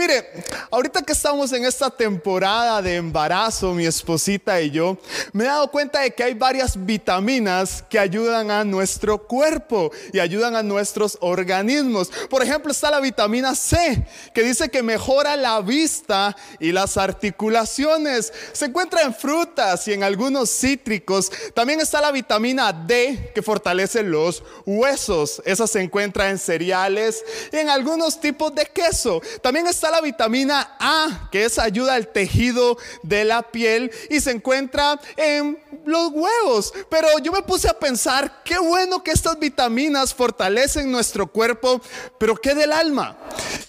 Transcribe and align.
Mire, 0.00 0.32
ahorita 0.70 1.02
que 1.02 1.12
estamos 1.12 1.52
en 1.52 1.66
esta 1.66 1.90
temporada 1.90 2.80
de 2.80 2.96
embarazo, 2.96 3.74
mi 3.74 3.84
esposita 3.84 4.58
y 4.58 4.70
yo, 4.70 4.96
me 5.34 5.44
he 5.44 5.46
dado 5.46 5.70
cuenta 5.70 6.00
de 6.00 6.10
que 6.12 6.22
hay 6.22 6.32
varias 6.32 6.86
vitaminas 6.86 7.84
que 7.86 7.98
ayudan 7.98 8.50
a 8.50 8.64
nuestro 8.64 9.18
cuerpo 9.18 9.92
y 10.14 10.18
ayudan 10.18 10.56
a 10.56 10.62
nuestros 10.62 11.18
organismos. 11.20 12.10
Por 12.30 12.42
ejemplo, 12.42 12.72
está 12.72 12.90
la 12.90 13.00
vitamina 13.00 13.54
C, 13.54 14.02
que 14.32 14.42
dice 14.42 14.70
que 14.70 14.82
mejora 14.82 15.36
la 15.36 15.60
vista 15.60 16.34
y 16.58 16.72
las 16.72 16.96
articulaciones. 16.96 18.32
Se 18.52 18.64
encuentra 18.64 19.02
en 19.02 19.12
frutas 19.12 19.86
y 19.86 19.92
en 19.92 20.02
algunos 20.02 20.48
cítricos. 20.48 21.30
También 21.52 21.78
está 21.78 22.00
la 22.00 22.10
vitamina 22.10 22.72
D, 22.72 23.32
que 23.34 23.42
fortalece 23.42 24.02
los 24.02 24.42
huesos. 24.64 25.42
Esa 25.44 25.66
se 25.66 25.82
encuentra 25.82 26.30
en 26.30 26.38
cereales 26.38 27.22
y 27.52 27.58
en 27.58 27.68
algunos 27.68 28.18
tipos 28.18 28.54
de 28.54 28.64
queso. 28.64 29.20
También 29.42 29.66
está 29.66 29.89
la 29.90 30.00
vitamina 30.00 30.76
A, 30.78 31.28
que 31.30 31.44
es 31.44 31.58
ayuda 31.58 31.94
al 31.94 32.08
tejido 32.08 32.76
de 33.02 33.24
la 33.24 33.42
piel 33.42 33.90
y 34.08 34.20
se 34.20 34.30
encuentra 34.30 35.00
en 35.16 35.58
los 35.84 36.10
huevos. 36.12 36.72
Pero 36.88 37.08
yo 37.18 37.32
me 37.32 37.42
puse 37.42 37.68
a 37.68 37.78
pensar, 37.78 38.42
qué 38.44 38.58
bueno 38.58 39.02
que 39.02 39.10
estas 39.10 39.38
vitaminas 39.38 40.14
fortalecen 40.14 40.90
nuestro 40.90 41.26
cuerpo, 41.26 41.80
pero 42.18 42.36
¿qué 42.36 42.54
del 42.54 42.72
alma? 42.72 43.16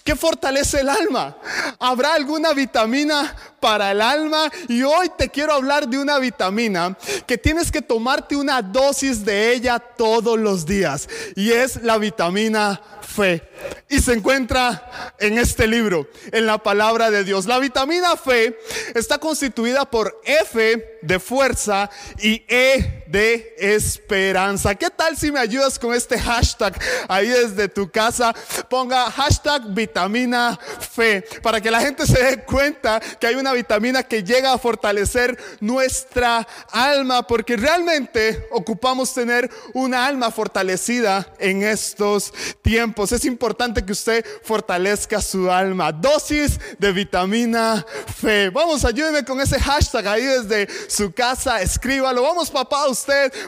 ¿Qué 0.04 0.16
fortalece 0.16 0.80
el 0.80 0.88
alma? 0.88 1.36
¿Habrá 1.78 2.14
alguna 2.14 2.52
vitamina 2.52 3.36
para 3.60 3.92
el 3.92 4.00
alma? 4.00 4.50
Y 4.68 4.82
hoy 4.82 5.10
te 5.16 5.28
quiero 5.28 5.52
hablar 5.52 5.88
de 5.88 5.98
una 5.98 6.18
vitamina 6.18 6.96
que 7.26 7.38
tienes 7.38 7.70
que 7.70 7.82
tomarte 7.82 8.36
una 8.36 8.62
dosis 8.62 9.24
de 9.24 9.52
ella 9.52 9.78
todos 9.78 10.38
los 10.38 10.66
días. 10.66 11.08
Y 11.36 11.52
es 11.52 11.82
la 11.82 11.98
vitamina 11.98 12.80
fe. 13.12 13.42
Y 13.88 14.00
se 14.00 14.14
encuentra 14.14 15.14
en 15.20 15.38
este 15.38 15.66
libro, 15.66 16.08
en 16.32 16.46
la 16.46 16.58
palabra 16.58 17.10
de 17.10 17.24
Dios. 17.24 17.46
La 17.46 17.58
vitamina 17.58 18.16
fe 18.16 18.58
está 18.94 19.18
constituida 19.18 19.88
por 19.88 20.20
F 20.24 20.98
de 21.02 21.20
fuerza 21.20 21.90
y 22.20 22.44
E 22.48 23.01
de 23.12 23.54
esperanza. 23.58 24.74
¿Qué 24.74 24.88
tal 24.88 25.18
si 25.18 25.30
me 25.30 25.38
ayudas 25.38 25.78
con 25.78 25.92
este 25.92 26.18
hashtag 26.18 26.74
ahí 27.08 27.28
desde 27.28 27.68
tu 27.68 27.90
casa? 27.90 28.34
Ponga 28.70 29.10
hashtag 29.10 29.74
vitamina 29.74 30.58
fe 30.80 31.22
para 31.42 31.60
que 31.60 31.70
la 31.70 31.82
gente 31.82 32.06
se 32.06 32.20
dé 32.22 32.42
cuenta 32.42 33.00
que 33.20 33.26
hay 33.26 33.34
una 33.34 33.52
vitamina 33.52 34.02
que 34.02 34.24
llega 34.24 34.54
a 34.54 34.58
fortalecer 34.58 35.38
nuestra 35.60 36.48
alma 36.70 37.26
porque 37.26 37.58
realmente 37.58 38.48
ocupamos 38.50 39.12
tener 39.12 39.50
una 39.74 40.06
alma 40.06 40.30
fortalecida 40.30 41.34
en 41.38 41.62
estos 41.62 42.32
tiempos. 42.62 43.12
Es 43.12 43.26
importante 43.26 43.84
que 43.84 43.92
usted 43.92 44.24
fortalezca 44.42 45.20
su 45.20 45.50
alma. 45.50 45.92
Dosis 45.92 46.58
de 46.78 46.92
vitamina 46.92 47.84
fe. 48.16 48.48
Vamos, 48.48 48.86
ayúdeme 48.86 49.22
con 49.22 49.38
ese 49.38 49.60
hashtag 49.60 50.08
ahí 50.08 50.24
desde 50.24 50.66
su 50.88 51.12
casa. 51.12 51.60
Escríbalo. 51.60 52.22
Vamos, 52.22 52.50
papá, 52.50 52.88
usted. 52.88 53.01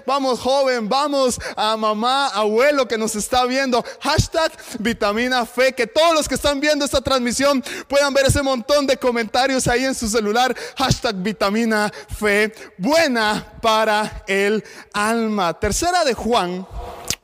Vamos, 0.07 0.41
joven. 0.41 0.89
Vamos 0.89 1.39
a 1.57 1.77
mamá, 1.77 2.29
abuelo 2.29 2.87
que 2.87 2.99
nos 2.99 3.15
está 3.15 3.45
viendo. 3.45 3.85
Hashtag 4.01 4.53
vitamina 4.79 5.47
fe. 5.47 5.73
Que 5.73 5.87
todos 5.87 6.15
los 6.15 6.29
que 6.29 6.35
están 6.35 6.61
viendo 6.61 6.85
esta 6.85 7.01
transmisión 7.01 7.63
puedan 7.89 8.13
ver 8.15 8.27
ese 8.27 8.43
montón 8.43 8.87
de 8.87 8.97
comentarios 8.97 9.67
ahí 9.69 9.85
en 9.85 9.95
su 9.95 10.09
celular. 10.09 10.55
Hashtag 10.77 11.17
vitamina 11.17 11.93
fe. 12.19 12.53
Buena 12.79 13.55
para 13.61 14.25
el 14.27 14.65
alma. 14.93 15.59
Tercera 15.59 16.05
de 16.05 16.15
Juan. 16.15 16.67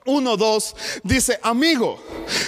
1, 0.07 0.37
2, 0.37 0.77
dice, 1.03 1.39
amigo, 1.43 2.03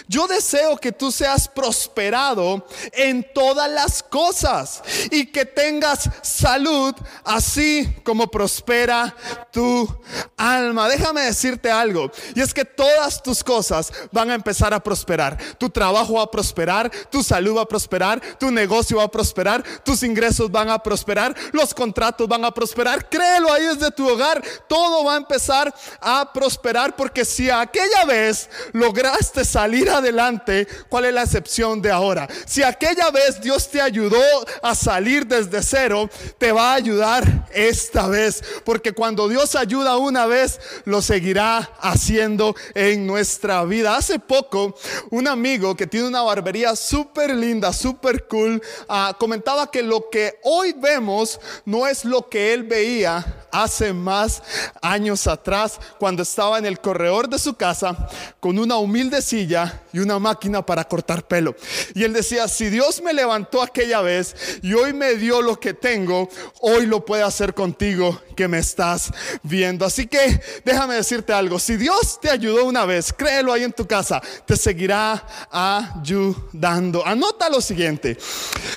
yo 0.08 0.27
deseo 0.27 0.77
que 0.78 0.91
tú 0.91 1.12
seas 1.12 1.48
prosperado 1.48 2.67
en 2.92 3.27
todas 3.34 3.70
las 3.70 4.03
cosas 4.03 4.83
y 5.11 5.27
que 5.27 5.45
tengas 5.45 6.08
salud 6.23 6.95
así 7.25 7.89
como 8.05 8.27
prospera 8.28 9.14
tu 9.50 9.89
alma. 10.36 10.89
Déjame 10.89 11.23
decirte 11.23 11.70
algo, 11.70 12.11
y 12.35 12.41
es 12.41 12.55
que 12.55 12.64
todas 12.64 13.23
tus 13.23 13.45
cosas 13.45 13.92
van 14.11 14.30
a 14.30 14.35
empezar 14.35 14.73
a 14.73 14.83
prosperar. 14.83 15.39
Tu 15.58 15.68
trabajo 15.68 16.14
va 16.14 16.23
a 16.23 16.30
prosperar, 16.30 16.91
tu 17.11 17.23
salud 17.23 17.57
va 17.57 17.62
a 17.62 17.68
prosperar, 17.68 18.20
tu 18.39 18.51
negocio 18.51 18.96
va 18.96 19.05
a 19.05 19.11
prosperar, 19.11 19.62
tus 19.85 20.02
ingresos 20.02 20.51
van 20.51 20.70
a 20.70 20.79
prosperar, 20.79 21.35
los 21.52 21.74
contratos 21.74 22.27
van 22.27 22.45
a 22.45 22.51
prosperar. 22.51 23.08
Créelo 23.08 23.52
ahí 23.52 23.64
desde 23.64 23.91
tu 23.91 24.08
hogar, 24.08 24.42
todo 24.68 25.05
va 25.05 25.14
a 25.14 25.18
empezar 25.18 25.73
a 26.01 26.33
prosperar 26.33 26.96
porque 26.96 27.24
si 27.24 27.42
aquella 27.51 28.05
vez 28.05 28.48
lograste 28.73 29.45
salir 29.45 29.91
adelante, 29.91 30.67
¿cuál 30.89 31.07
es 31.07 31.14
la 31.14 31.23
excepción 31.23 31.80
de 31.80 31.91
ahora? 31.91 32.29
Si 32.47 32.63
aquella 32.63 33.11
vez 33.11 33.41
Dios 33.41 33.69
te 33.69 33.80
ayudó 33.80 34.23
a 34.63 34.75
salir 34.75 35.27
desde 35.27 35.63
cero, 35.63 36.08
te 36.39 36.53
va 36.53 36.73
a 36.73 36.75
ayudar 36.75 37.47
esta 37.53 38.07
vez. 38.07 38.42
Porque 38.64 38.92
cuando 38.92 39.29
Dios 39.29 39.55
ayuda 39.55 39.97
una 39.97 40.27
vez, 40.27 40.61
lo 40.85 41.03
seguirá 41.03 41.70
haciendo 41.80 42.55
en 42.75 43.07
nuestra 43.07 43.64
vida. 43.64 43.97
Hace 43.97 44.19
poco, 44.19 44.77
un 45.11 45.29
amigo 45.29 45.77
que 45.77 45.86
tiene 45.86 46.09
una 46.09 46.23
barbería 46.23 46.77
súper 46.77 47.35
linda, 47.35 47.73
súper 47.73 48.27
cool, 48.27 48.63
ah, 48.89 49.17
comentaba 49.19 49.70
que 49.70 49.83
lo 49.83 50.09
que 50.11 50.39
hoy 50.42 50.74
vemos 50.77 51.41
no 51.64 51.86
es 51.86 52.05
lo 52.05 52.29
que 52.29 52.53
él 52.53 52.64
veía 52.64 53.24
hace 53.51 53.92
más 53.92 54.42
años 54.80 55.27
atrás, 55.27 55.79
cuando 55.98 56.23
estaba 56.23 56.59
en 56.59 56.67
el 56.67 56.80
corredor 56.80 57.29
de 57.32 57.38
su 57.38 57.54
casa 57.54 58.08
con 58.38 58.58
una 58.58 58.76
humilde 58.76 59.20
silla 59.20 59.82
y 59.92 59.98
una 59.98 60.18
máquina 60.18 60.64
para 60.64 60.84
cortar 60.84 61.26
pelo. 61.26 61.56
Y 61.94 62.04
él 62.04 62.12
decía, 62.12 62.46
si 62.48 62.70
Dios 62.70 63.02
me 63.02 63.12
levantó 63.12 63.62
aquella 63.62 64.00
vez 64.00 64.60
y 64.62 64.74
hoy 64.74 64.92
me 64.92 65.14
dio 65.14 65.42
lo 65.42 65.58
que 65.58 65.74
tengo, 65.74 66.28
hoy 66.60 66.86
lo 66.86 67.04
puede 67.04 67.22
hacer 67.22 67.54
contigo 67.54 68.20
que 68.36 68.48
me 68.48 68.58
estás 68.58 69.10
viendo. 69.42 69.84
Así 69.84 70.06
que 70.06 70.40
déjame 70.64 70.94
decirte 70.94 71.32
algo, 71.32 71.58
si 71.58 71.76
Dios 71.76 72.20
te 72.20 72.30
ayudó 72.30 72.64
una 72.64 72.84
vez, 72.84 73.12
créelo 73.12 73.52
ahí 73.52 73.64
en 73.64 73.72
tu 73.72 73.86
casa, 73.86 74.22
te 74.46 74.56
seguirá 74.56 75.26
ayudando. 75.50 77.04
Anota 77.06 77.48
lo 77.48 77.60
siguiente, 77.60 78.16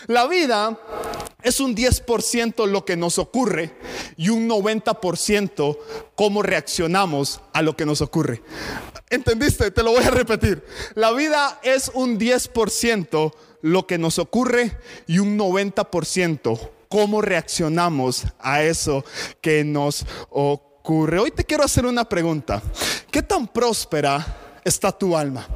la 0.08 0.28
vida 0.28 0.78
es 1.46 1.60
un 1.60 1.76
10% 1.76 2.66
lo 2.66 2.86
que 2.86 2.98
nos 2.98 3.20
ocurre 3.20 3.72
y 4.18 4.30
un 4.30 4.50
90% 4.50 5.78
cómo 6.16 6.42
reaccionamos 6.42 7.40
a 7.54 7.62
lo 7.62 7.78
que 7.78 7.86
nos 7.86 8.02
ocurre. 8.02 8.42
¿Entendiste? 9.12 9.70
Te 9.70 9.84
lo 9.84 9.92
voy 9.92 10.04
a 10.04 10.10
repetir. 10.10 10.66
La 10.96 11.12
vida 11.12 11.60
es 11.62 11.92
un 11.94 12.20
10% 12.20 13.32
lo 13.62 13.86
que 13.86 14.00
nos 14.00 14.18
ocurre 14.18 14.76
y 15.06 15.20
un 15.20 15.38
90% 15.38 16.72
cómo 16.90 17.22
reaccionamos 17.22 18.24
a 18.40 18.64
eso 18.64 19.06
que 19.40 19.64
nos 19.64 20.04
ocurre. 20.32 21.20
Hoy 21.20 21.30
te 21.30 21.44
quiero 21.44 21.64
hacer 21.64 21.86
una 21.86 22.10
pregunta. 22.10 22.64
¿Qué 23.12 23.22
tan 23.22 23.48
próspera 23.48 24.60
está 24.64 24.92
tu 24.92 25.16
alma? 25.16 25.48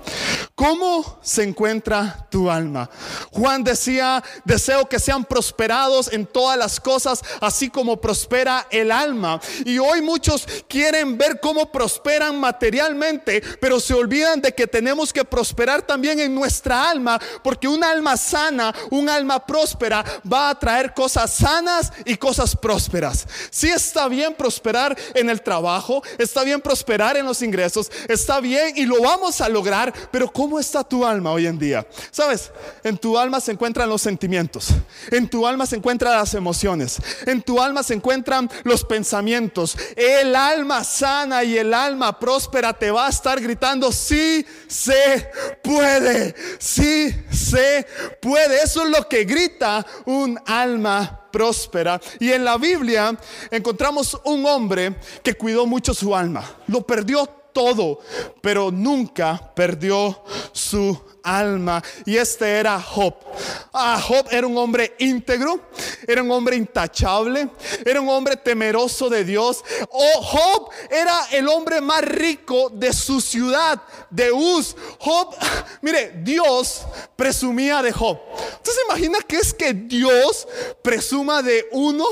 ¿Cómo 0.59 1.17
se 1.21 1.43
encuentra 1.43 2.27
tu 2.29 2.51
alma? 2.51 2.89
Juan 3.31 3.63
decía, 3.63 4.21
deseo 4.43 4.89
que 4.89 4.99
sean 4.99 5.23
prosperados 5.23 6.11
en 6.11 6.25
todas 6.25 6.57
las 6.57 6.81
cosas, 6.81 7.21
así 7.39 7.69
como 7.69 8.01
prospera 8.01 8.67
el 8.69 8.91
alma. 8.91 9.39
Y 9.63 9.79
hoy 9.79 10.01
muchos 10.01 10.45
quieren 10.67 11.17
ver 11.17 11.39
cómo 11.39 11.71
prosperan 11.71 12.37
materialmente, 12.37 13.41
pero 13.61 13.79
se 13.79 13.93
olvidan 13.93 14.41
de 14.41 14.53
que 14.53 14.67
tenemos 14.67 15.13
que 15.13 15.23
prosperar 15.23 15.81
también 15.83 16.19
en 16.19 16.35
nuestra 16.35 16.89
alma, 16.89 17.17
porque 17.41 17.69
un 17.69 17.81
alma 17.81 18.17
sana, 18.17 18.75
un 18.91 19.07
alma 19.07 19.45
próspera, 19.45 20.03
va 20.29 20.49
a 20.49 20.59
traer 20.59 20.93
cosas 20.93 21.33
sanas 21.35 21.93
y 22.03 22.17
cosas 22.17 22.53
prósperas. 22.53 23.25
Si 23.49 23.69
está 23.69 24.09
bien 24.09 24.33
prosperar 24.33 24.97
en 25.13 25.29
el 25.29 25.41
trabajo, 25.41 26.03
está 26.17 26.43
bien 26.43 26.59
prosperar 26.59 27.15
en 27.15 27.25
los 27.25 27.41
ingresos, 27.41 27.89
está 28.09 28.41
bien 28.41 28.73
y 28.75 28.83
lo 28.83 29.01
vamos 29.01 29.39
a 29.39 29.47
lograr, 29.47 29.93
pero 30.11 30.29
¿cómo 30.29 30.48
¿Cómo 30.49 30.59
está 30.59 30.83
tu 30.83 31.05
alma 31.05 31.31
hoy 31.31 31.45
en 31.45 31.59
día? 31.59 31.85
Sabes, 32.09 32.51
en 32.83 32.97
tu 32.97 33.19
alma 33.19 33.39
se 33.39 33.51
encuentran 33.51 33.87
los 33.87 34.01
sentimientos, 34.01 34.69
en 35.11 35.29
tu 35.29 35.45
alma 35.45 35.67
se 35.67 35.75
encuentran 35.75 36.13
las 36.13 36.33
emociones, 36.33 36.97
en 37.27 37.43
tu 37.43 37.61
alma 37.61 37.83
se 37.83 37.93
encuentran 37.93 38.49
los 38.63 38.83
pensamientos. 38.83 39.77
El 39.95 40.35
alma 40.35 40.83
sana 40.83 41.43
y 41.43 41.55
el 41.55 41.71
alma 41.71 42.17
próspera 42.17 42.73
te 42.73 42.89
va 42.89 43.05
a 43.05 43.09
estar 43.11 43.39
gritando, 43.39 43.91
sí 43.91 44.43
se 44.67 45.29
puede, 45.63 46.33
sí 46.57 47.15
se 47.29 47.85
puede. 48.19 48.63
Eso 48.63 48.85
es 48.85 48.89
lo 48.89 49.07
que 49.07 49.25
grita 49.25 49.85
un 50.07 50.39
alma 50.47 51.27
próspera. 51.31 52.01
Y 52.19 52.31
en 52.31 52.43
la 52.43 52.57
Biblia 52.57 53.15
encontramos 53.51 54.19
un 54.23 54.43
hombre 54.47 54.95
que 55.21 55.35
cuidó 55.35 55.67
mucho 55.67 55.93
su 55.93 56.15
alma. 56.15 56.43
Lo 56.65 56.81
perdió 56.81 57.38
todo, 57.59 57.99
pero 58.39 58.71
nunca 58.71 59.51
perdió 59.53 60.23
su 60.53 60.97
alma. 61.23 61.83
Y 62.05 62.17
este 62.17 62.49
era 62.49 62.79
Job. 62.81 63.15
Ah, 63.73 64.01
Job 64.01 64.27
era 64.31 64.47
un 64.47 64.57
hombre 64.57 64.95
íntegro, 64.99 65.59
era 66.07 66.23
un 66.23 66.31
hombre 66.31 66.55
intachable, 66.55 67.49
era 67.85 68.01
un 68.01 68.09
hombre 68.09 68.35
temeroso 68.35 69.09
de 69.09 69.23
Dios. 69.23 69.63
Oh, 69.91 70.21
Job 70.21 70.69
era 70.89 71.27
el 71.31 71.47
hombre 71.47 71.81
más 71.81 72.01
rico 72.01 72.69
de 72.69 72.93
su 72.93 73.21
ciudad, 73.21 73.81
de 74.09 74.31
Uz. 74.31 74.75
Job, 74.99 75.35
mire, 75.81 76.13
Dios 76.23 76.81
presumía 77.15 77.81
de 77.81 77.91
Job. 77.91 78.19
Entonces 78.57 78.83
imagina 78.87 79.19
que 79.27 79.37
es 79.37 79.53
que 79.53 79.73
Dios 79.73 80.47
presuma 80.81 81.41
de 81.41 81.67
uno. 81.71 82.05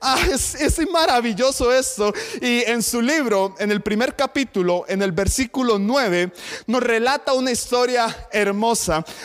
Ah, 0.00 0.18
es, 0.30 0.54
es 0.54 0.78
maravilloso 0.90 1.72
esto. 1.72 2.12
Y 2.40 2.62
en 2.64 2.82
su 2.82 3.00
libro, 3.00 3.54
en 3.58 3.70
el 3.70 3.82
primer 3.82 4.14
capítulo, 4.16 4.84
en 4.88 5.02
el 5.02 5.12
versículo 5.12 5.78
9, 5.78 6.32
nos 6.66 6.82
relata 6.82 7.32
una 7.32 7.50
historia 7.50 8.28
hermosa. 8.32 8.49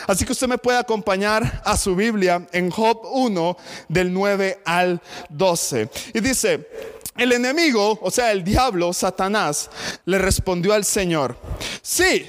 Así 0.06 0.24
que 0.24 0.32
usted 0.32 0.48
me 0.48 0.58
puede 0.58 0.78
acompañar 0.78 1.62
a 1.64 1.76
su 1.76 1.94
Biblia 1.96 2.46
en 2.52 2.70
Job 2.70 3.00
1, 3.04 3.56
del 3.88 4.12
9 4.12 4.60
al 4.64 5.00
12. 5.30 5.88
Y 6.14 6.20
dice, 6.20 6.68
el 7.16 7.32
enemigo, 7.32 7.98
o 8.02 8.10
sea, 8.10 8.32
el 8.32 8.44
diablo, 8.44 8.92
Satanás, 8.92 9.70
le 10.04 10.18
respondió 10.18 10.72
al 10.72 10.84
Señor, 10.84 11.36
sí, 11.82 12.26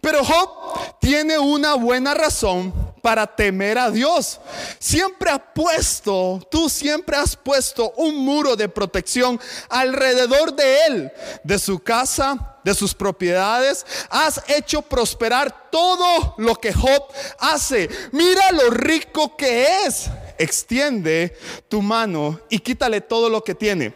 pero 0.00 0.24
Job 0.24 0.98
tiene 1.00 1.38
una 1.38 1.74
buena 1.74 2.14
razón 2.14 2.72
para 3.06 3.24
temer 3.24 3.78
a 3.78 3.88
Dios. 3.88 4.40
Siempre 4.80 5.30
ha 5.30 5.38
puesto, 5.38 6.40
tú 6.50 6.68
siempre 6.68 7.16
has 7.16 7.36
puesto 7.36 7.92
un 7.96 8.16
muro 8.16 8.56
de 8.56 8.68
protección 8.68 9.40
alrededor 9.68 10.52
de 10.54 10.86
él, 10.86 11.12
de 11.44 11.58
su 11.58 11.78
casa, 11.78 12.56
de 12.64 12.74
sus 12.74 12.94
propiedades. 12.94 13.86
Has 14.10 14.42
hecho 14.48 14.82
prosperar 14.82 15.70
todo 15.70 16.34
lo 16.38 16.56
que 16.56 16.72
Job 16.72 17.04
hace. 17.38 17.88
Mira 18.10 18.50
lo 18.50 18.70
rico 18.70 19.36
que 19.36 19.84
es. 19.86 20.10
Extiende 20.38 21.36
tu 21.68 21.82
mano 21.82 22.40
y 22.48 22.58
quítale 22.58 23.00
todo 23.00 23.28
lo 23.28 23.42
que 23.42 23.54
tiene. 23.54 23.94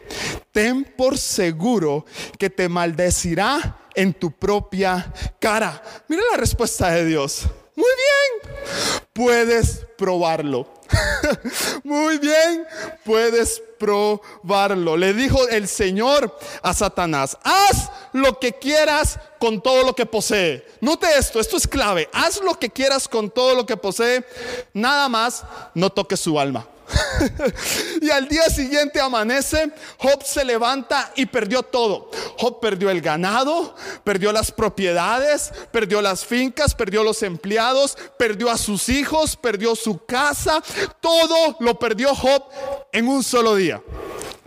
Ten 0.51 0.83
por 0.83 1.17
seguro 1.17 2.05
que 2.37 2.49
te 2.49 2.69
maldecirá 2.69 3.89
en 3.95 4.13
tu 4.13 4.31
propia 4.31 5.13
cara. 5.39 5.81
Mira 6.07 6.23
la 6.31 6.37
respuesta 6.37 6.91
de 6.91 7.05
Dios. 7.05 7.43
Muy 7.75 7.85
bien, 7.85 9.00
puedes 9.13 9.85
probarlo. 9.97 10.67
Muy 11.83 12.17
bien, 12.17 12.65
puedes 13.03 13.61
probarlo. 13.79 14.97
Le 14.97 15.13
dijo 15.13 15.47
el 15.47 15.67
Señor 15.67 16.37
a 16.61 16.73
Satanás, 16.73 17.37
haz 17.43 17.89
lo 18.13 18.39
que 18.39 18.53
quieras 18.53 19.19
con 19.39 19.61
todo 19.61 19.83
lo 19.83 19.93
que 19.93 20.05
posee. 20.05 20.65
Note 20.81 21.07
esto, 21.17 21.39
esto 21.39 21.57
es 21.57 21.67
clave. 21.67 22.09
Haz 22.13 22.41
lo 22.41 22.57
que 22.57 22.69
quieras 22.69 23.07
con 23.07 23.29
todo 23.29 23.55
lo 23.55 23.65
que 23.65 23.77
posee. 23.77 24.25
Nada 24.73 25.07
más, 25.09 25.43
no 25.73 25.89
toques 25.89 26.19
su 26.19 26.39
alma. 26.39 26.67
y 28.01 28.09
al 28.09 28.27
día 28.27 28.49
siguiente 28.49 28.99
amanece, 28.99 29.71
Job 29.97 30.23
se 30.23 30.43
levanta 30.43 31.11
y 31.15 31.25
perdió 31.25 31.63
todo. 31.63 32.09
Job 32.37 32.59
perdió 32.59 32.89
el 32.89 33.01
ganado, 33.01 33.75
perdió 34.03 34.31
las 34.31 34.51
propiedades, 34.51 35.51
perdió 35.71 36.01
las 36.01 36.25
fincas, 36.25 36.75
perdió 36.75 37.03
los 37.03 37.23
empleados, 37.23 37.97
perdió 38.17 38.49
a 38.49 38.57
sus 38.57 38.89
hijos, 38.89 39.35
perdió 39.35 39.75
su 39.75 40.05
casa. 40.05 40.61
Todo 40.99 41.57
lo 41.59 41.77
perdió 41.79 42.15
Job 42.15 42.43
en 42.91 43.07
un 43.07 43.23
solo 43.23 43.55
día. 43.55 43.81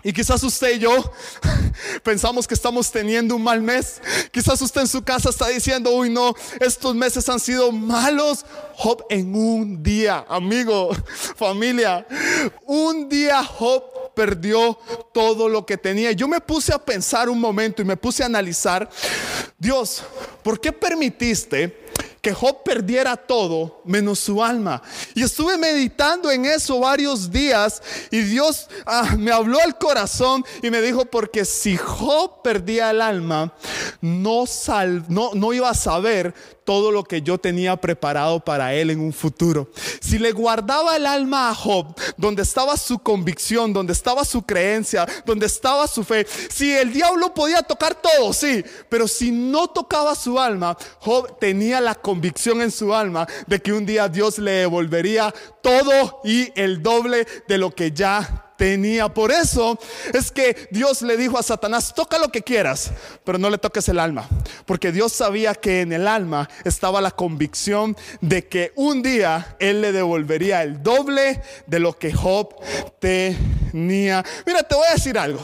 Y 0.05 0.13
quizás 0.13 0.43
usted 0.43 0.77
y 0.77 0.81
yo 0.81 1.13
pensamos 2.03 2.47
que 2.47 2.53
estamos 2.53 2.93
teniendo 2.93 3.35
un 3.35 3.43
mal 3.43 3.63
mes. 3.63 4.03
Quizás 4.31 4.61
usted 4.61 4.83
en 4.83 4.87
su 4.87 5.03
casa 5.03 5.31
está 5.31 5.49
diciendo, 5.49 5.91
uy 5.91 6.11
no, 6.11 6.35
estos 6.61 6.95
meses 6.95 7.27
han 7.31 7.41
sido 7.41 7.73
malos. 7.73 8.45
Job 8.77 9.07
en 9.09 9.35
un 9.35 9.83
día, 9.83 10.27
amigo, 10.29 10.91
familia, 11.37 12.07
un 12.67 13.09
día 13.09 13.43
Job 13.43 13.83
perdió 14.15 14.79
todo 15.13 15.49
lo 15.49 15.65
que 15.65 15.79
tenía. 15.79 16.13
Yo 16.13 16.29
me 16.29 16.41
puse 16.41 16.73
a 16.75 16.79
pensar 16.79 17.29
un 17.31 17.41
momento 17.41 17.81
y 17.81 17.85
me 17.85 17.97
puse 17.97 18.23
a 18.23 18.27
analizar, 18.27 18.89
Dios, 19.59 20.03
¿por 20.43 20.61
qué 20.61 20.73
permitiste? 20.73 21.84
Que 22.25 22.33
Job 22.33 22.63
perdiera 22.65 23.19
todo 23.19 23.83
menos 23.85 24.19
su 24.19 24.43
alma. 24.43 24.83
Y 25.15 25.23
estuve 25.23 25.59
meditando 25.59 26.31
en 26.31 26.47
eso 26.47 26.81
varios 26.81 27.31
días 27.31 27.83
y 28.11 28.23
Dios 28.23 28.67
ah, 28.87 29.15
me 29.19 29.31
habló 29.31 29.61
al 29.61 29.77
corazón 29.77 30.43
y 30.63 30.71
me 30.71 30.81
dijo, 30.81 31.05
porque 31.05 31.45
si 31.45 31.77
Job 31.77 32.41
perdía 32.43 32.91
el 32.91 33.03
alma, 33.03 33.53
no, 34.01 34.47
sal, 34.47 35.05
no, 35.09 35.33
no 35.35 35.53
iba 35.53 35.69
a 35.69 35.75
saber 35.75 36.35
todo 36.65 36.91
lo 36.91 37.05
que 37.05 37.23
yo 37.23 37.39
tenía 37.39 37.77
preparado 37.77 38.41
para 38.41 38.75
él 38.75 38.91
en 38.91 39.01
un 39.01 39.13
futuro. 39.13 39.71
Si 40.01 40.19
le 40.19 40.33
guardaba 40.33 40.97
el 40.97 41.07
alma 41.07 41.51
a 41.51 41.55
Job, 41.55 41.95
donde 42.17 42.43
estaba 42.43 42.77
su 42.77 42.99
convicción, 42.99 43.73
donde 43.73 43.93
estaba 43.93 44.25
su 44.25 44.43
creencia, 44.43 45.07
donde 45.25 45.47
estaba 45.47 45.87
su 45.87 46.05
fe, 46.05 46.27
si 46.51 46.73
el 46.73 46.93
diablo 46.93 47.35
podía 47.35 47.63
tocar 47.63 47.95
todo, 47.95 48.33
sí, 48.33 48.65
pero 48.89 49.07
si 49.09 49.31
no 49.31 49.69
tocaba 49.69 50.15
su 50.15 50.39
alma, 50.41 50.77
Job 51.01 51.39
tenía 51.39 51.81
la 51.81 51.95
convicción 51.95 52.63
en 52.63 52.71
su 52.71 52.95
alma 52.95 53.27
de 53.47 53.61
que 53.61 53.73
un 53.73 53.87
día 53.87 54.09
Dios 54.09 54.39
le 54.39 54.53
devolvería 54.53 55.35
todo 55.63 56.21
y 56.25 56.53
el 56.55 56.83
doble 56.83 57.27
de 57.49 57.59
lo 57.59 57.71
que 57.75 57.93
ya 57.93 58.54
tenía. 58.57 59.09
Por 59.09 59.33
eso 59.33 59.79
es 60.13 60.31
que 60.31 60.69
Dios 60.71 61.03
le 61.03 61.17
dijo 61.17 61.39
a 61.39 61.43
Satanás, 61.43 61.95
toca 61.95 62.19
lo 62.19 62.31
que 62.31 62.43
quieras, 62.43 62.91
pero 63.25 63.39
no 63.39 63.51
le 63.51 63.59
toques 63.59 63.89
el 63.89 63.99
alma. 63.99 64.29
Porque 64.67 64.93
Dios 64.93 65.13
sabía 65.13 65.55
que 65.55 65.81
en 65.81 65.93
el 65.93 66.09
alma 66.09 66.49
estaba 66.65 67.01
la 67.01 67.11
convicción 67.11 67.97
de 68.21 68.47
que 68.47 68.73
un 68.77 69.03
día 69.03 69.57
Él 69.59 69.81
le 69.81 69.93
devolvería 69.93 70.63
el 70.63 70.83
doble 70.83 71.43
de 71.67 71.79
lo 71.79 71.99
que 71.99 72.13
Job 72.13 72.55
tenía. 72.99 74.25
Mira, 74.47 74.63
te 74.63 74.75
voy 74.75 74.87
a 74.89 74.95
decir 74.95 75.19
algo. 75.19 75.41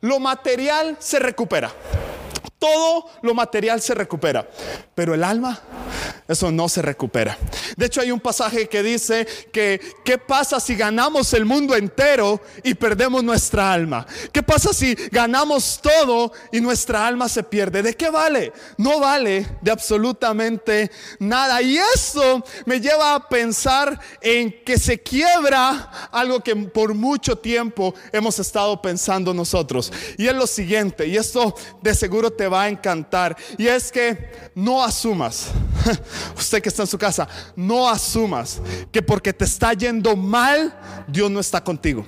Lo 0.00 0.18
material 0.18 0.96
se 0.98 1.18
recupera. 1.18 1.72
Todo 2.58 3.06
lo 3.22 3.34
material 3.34 3.80
se 3.80 3.94
recupera, 3.94 4.48
pero 4.94 5.14
el 5.14 5.22
alma, 5.22 5.60
eso 6.26 6.50
no 6.50 6.68
se 6.68 6.82
recupera. 6.82 7.38
De 7.76 7.86
hecho, 7.86 8.00
hay 8.00 8.10
un 8.10 8.18
pasaje 8.18 8.68
que 8.68 8.82
dice 8.82 9.26
que, 9.52 9.80
¿qué 10.04 10.18
pasa 10.18 10.58
si 10.58 10.74
ganamos 10.74 11.32
el 11.34 11.44
mundo 11.44 11.76
entero 11.76 12.40
y 12.64 12.74
perdemos 12.74 13.22
nuestra 13.22 13.72
alma? 13.72 14.04
¿Qué 14.32 14.42
pasa 14.42 14.72
si 14.72 14.94
ganamos 15.12 15.80
todo 15.80 16.32
y 16.50 16.60
nuestra 16.60 17.06
alma 17.06 17.28
se 17.28 17.44
pierde? 17.44 17.82
¿De 17.82 17.94
qué 17.94 18.10
vale? 18.10 18.52
No 18.76 18.98
vale 18.98 19.46
de 19.60 19.70
absolutamente 19.70 20.90
nada. 21.20 21.62
Y 21.62 21.78
eso 21.78 22.44
me 22.66 22.80
lleva 22.80 23.14
a 23.14 23.28
pensar 23.28 23.98
en 24.20 24.64
que 24.64 24.78
se 24.78 25.00
quiebra 25.00 26.08
algo 26.10 26.40
que 26.40 26.56
por 26.56 26.92
mucho 26.92 27.38
tiempo 27.38 27.94
hemos 28.12 28.38
estado 28.40 28.82
pensando 28.82 29.32
nosotros. 29.32 29.92
Y 30.16 30.26
es 30.26 30.34
lo 30.34 30.46
siguiente, 30.48 31.06
y 31.06 31.16
esto 31.16 31.54
de 31.80 31.94
seguro 31.94 32.32
te 32.32 32.47
va 32.48 32.62
a 32.64 32.68
encantar. 32.68 33.36
Y 33.56 33.66
es 33.66 33.92
que 33.92 34.50
no 34.54 34.82
asumas, 34.82 35.48
usted 36.36 36.62
que 36.62 36.68
está 36.68 36.82
en 36.82 36.88
su 36.88 36.98
casa, 36.98 37.28
no 37.54 37.88
asumas 37.88 38.60
que 38.90 39.02
porque 39.02 39.32
te 39.32 39.44
está 39.44 39.72
yendo 39.72 40.16
mal, 40.16 40.74
Dios 41.06 41.30
no 41.30 41.40
está 41.40 41.62
contigo. 41.62 42.04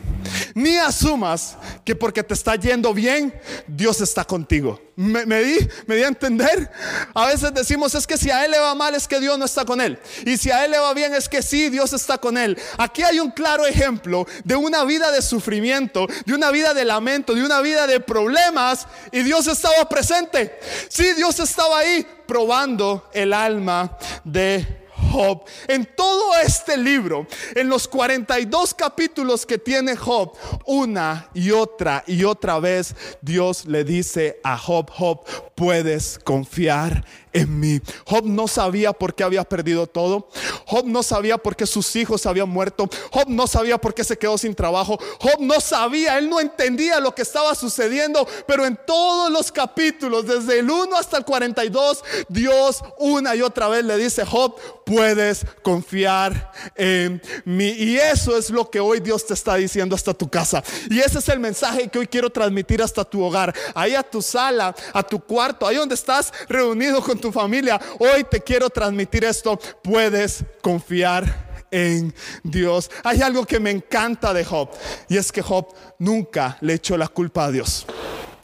Ni 0.54 0.76
asumas 0.76 1.56
que 1.84 1.94
porque 1.94 2.22
te 2.22 2.34
está 2.34 2.56
yendo 2.56 2.92
bien, 2.92 3.34
Dios 3.66 4.00
está 4.00 4.24
contigo. 4.24 4.80
Me, 5.00 5.42
di, 5.42 5.68
me 5.86 5.96
di 5.96 6.02
a 6.02 6.08
entender. 6.08 6.70
A 7.14 7.26
veces 7.26 7.54
decimos 7.54 7.94
es 7.94 8.06
que 8.06 8.18
si 8.18 8.30
a 8.30 8.44
él 8.44 8.50
le 8.50 8.58
va 8.58 8.74
mal 8.74 8.94
es 8.94 9.08
que 9.08 9.18
Dios 9.18 9.38
no 9.38 9.46
está 9.46 9.64
con 9.64 9.80
él. 9.80 9.98
Y 10.26 10.36
si 10.36 10.50
a 10.50 10.62
él 10.66 10.72
le 10.72 10.78
va 10.78 10.92
bien 10.92 11.14
es 11.14 11.26
que 11.26 11.40
sí, 11.40 11.70
Dios 11.70 11.94
está 11.94 12.18
con 12.18 12.36
él. 12.36 12.58
Aquí 12.76 13.02
hay 13.02 13.18
un 13.18 13.30
claro 13.30 13.64
ejemplo 13.64 14.26
de 14.44 14.56
una 14.56 14.84
vida 14.84 15.10
de 15.10 15.22
sufrimiento, 15.22 16.06
de 16.26 16.34
una 16.34 16.50
vida 16.50 16.74
de 16.74 16.84
lamento, 16.84 17.34
de 17.34 17.42
una 17.42 17.62
vida 17.62 17.86
de 17.86 18.00
problemas. 18.00 18.86
Y 19.10 19.22
Dios 19.22 19.46
estaba 19.46 19.88
presente. 19.88 20.58
Sí, 20.90 21.14
Dios 21.14 21.40
estaba 21.40 21.78
ahí 21.78 22.06
probando 22.26 23.08
el 23.14 23.32
alma 23.32 23.96
de 24.22 24.79
Job. 25.10 25.44
En 25.68 25.84
todo 25.96 26.36
este 26.44 26.76
libro, 26.76 27.26
en 27.54 27.68
los 27.68 27.88
42 27.88 28.74
capítulos 28.74 29.44
que 29.44 29.58
tiene 29.58 29.96
Job, 29.96 30.32
una 30.66 31.28
y 31.34 31.50
otra 31.50 32.04
y 32.06 32.24
otra 32.24 32.58
vez 32.60 32.94
Dios 33.20 33.66
le 33.66 33.84
dice 33.84 34.40
a 34.44 34.56
Job, 34.56 34.90
Job, 34.90 35.24
puedes 35.54 36.18
confiar 36.18 37.04
en 37.32 37.60
mí. 37.60 37.80
Job 38.06 38.24
no 38.24 38.48
sabía 38.48 38.92
por 38.92 39.14
qué 39.14 39.24
había 39.24 39.44
perdido 39.44 39.86
todo. 39.86 40.28
Job 40.66 40.86
no 40.86 41.02
sabía 41.02 41.38
por 41.38 41.56
qué 41.56 41.66
sus 41.66 41.94
hijos 41.96 42.26
habían 42.26 42.48
muerto. 42.48 42.88
Job 43.10 43.28
no 43.28 43.46
sabía 43.46 43.78
por 43.78 43.94
qué 43.94 44.04
se 44.04 44.18
quedó 44.18 44.38
sin 44.38 44.54
trabajo. 44.54 44.98
Job 45.20 45.40
no 45.40 45.60
sabía, 45.60 46.18
él 46.18 46.28
no 46.28 46.40
entendía 46.40 47.00
lo 47.00 47.14
que 47.14 47.22
estaba 47.22 47.54
sucediendo. 47.54 48.26
Pero 48.46 48.66
en 48.66 48.78
todos 48.86 49.30
los 49.30 49.50
capítulos, 49.52 50.26
desde 50.26 50.60
el 50.60 50.70
1 50.70 50.96
hasta 50.96 51.18
el 51.18 51.24
42, 51.24 52.04
Dios 52.28 52.82
una 52.98 53.34
y 53.34 53.42
otra 53.42 53.68
vez 53.68 53.84
le 53.84 53.96
dice, 53.96 54.24
Job, 54.24 54.56
puedes 54.84 55.46
confiar 55.62 56.52
en 56.74 57.22
mí. 57.44 57.68
Y 57.70 57.96
eso 57.96 58.36
es 58.36 58.50
lo 58.50 58.70
que 58.70 58.80
hoy 58.80 59.00
Dios 59.00 59.26
te 59.26 59.34
está 59.34 59.56
diciendo 59.56 59.94
hasta 59.94 60.14
tu 60.14 60.28
casa. 60.28 60.62
Y 60.88 60.98
ese 60.98 61.18
es 61.18 61.28
el 61.28 61.38
mensaje 61.38 61.88
que 61.88 61.98
hoy 61.98 62.06
quiero 62.06 62.30
transmitir 62.30 62.82
hasta 62.82 63.04
tu 63.04 63.22
hogar. 63.22 63.54
Ahí 63.74 63.94
a 63.94 64.02
tu 64.02 64.20
sala, 64.22 64.74
a 64.92 65.02
tu 65.02 65.20
cuarto, 65.20 65.66
ahí 65.66 65.76
donde 65.76 65.94
estás 65.94 66.32
reunido 66.48 67.00
con 67.02 67.19
tu 67.20 67.32
familia, 67.32 67.80
hoy 67.98 68.24
te 68.24 68.40
quiero 68.40 68.70
transmitir 68.70 69.24
esto. 69.24 69.58
Puedes 69.82 70.44
confiar 70.62 71.50
en 71.70 72.12
Dios. 72.42 72.90
Hay 73.04 73.22
algo 73.22 73.44
que 73.44 73.60
me 73.60 73.70
encanta 73.70 74.34
de 74.34 74.44
Job 74.44 74.70
y 75.08 75.16
es 75.16 75.30
que 75.30 75.42
Job 75.42 75.68
nunca 75.98 76.58
le 76.60 76.74
echó 76.74 76.96
la 76.96 77.08
culpa 77.08 77.44
a 77.44 77.50
Dios. 77.50 77.86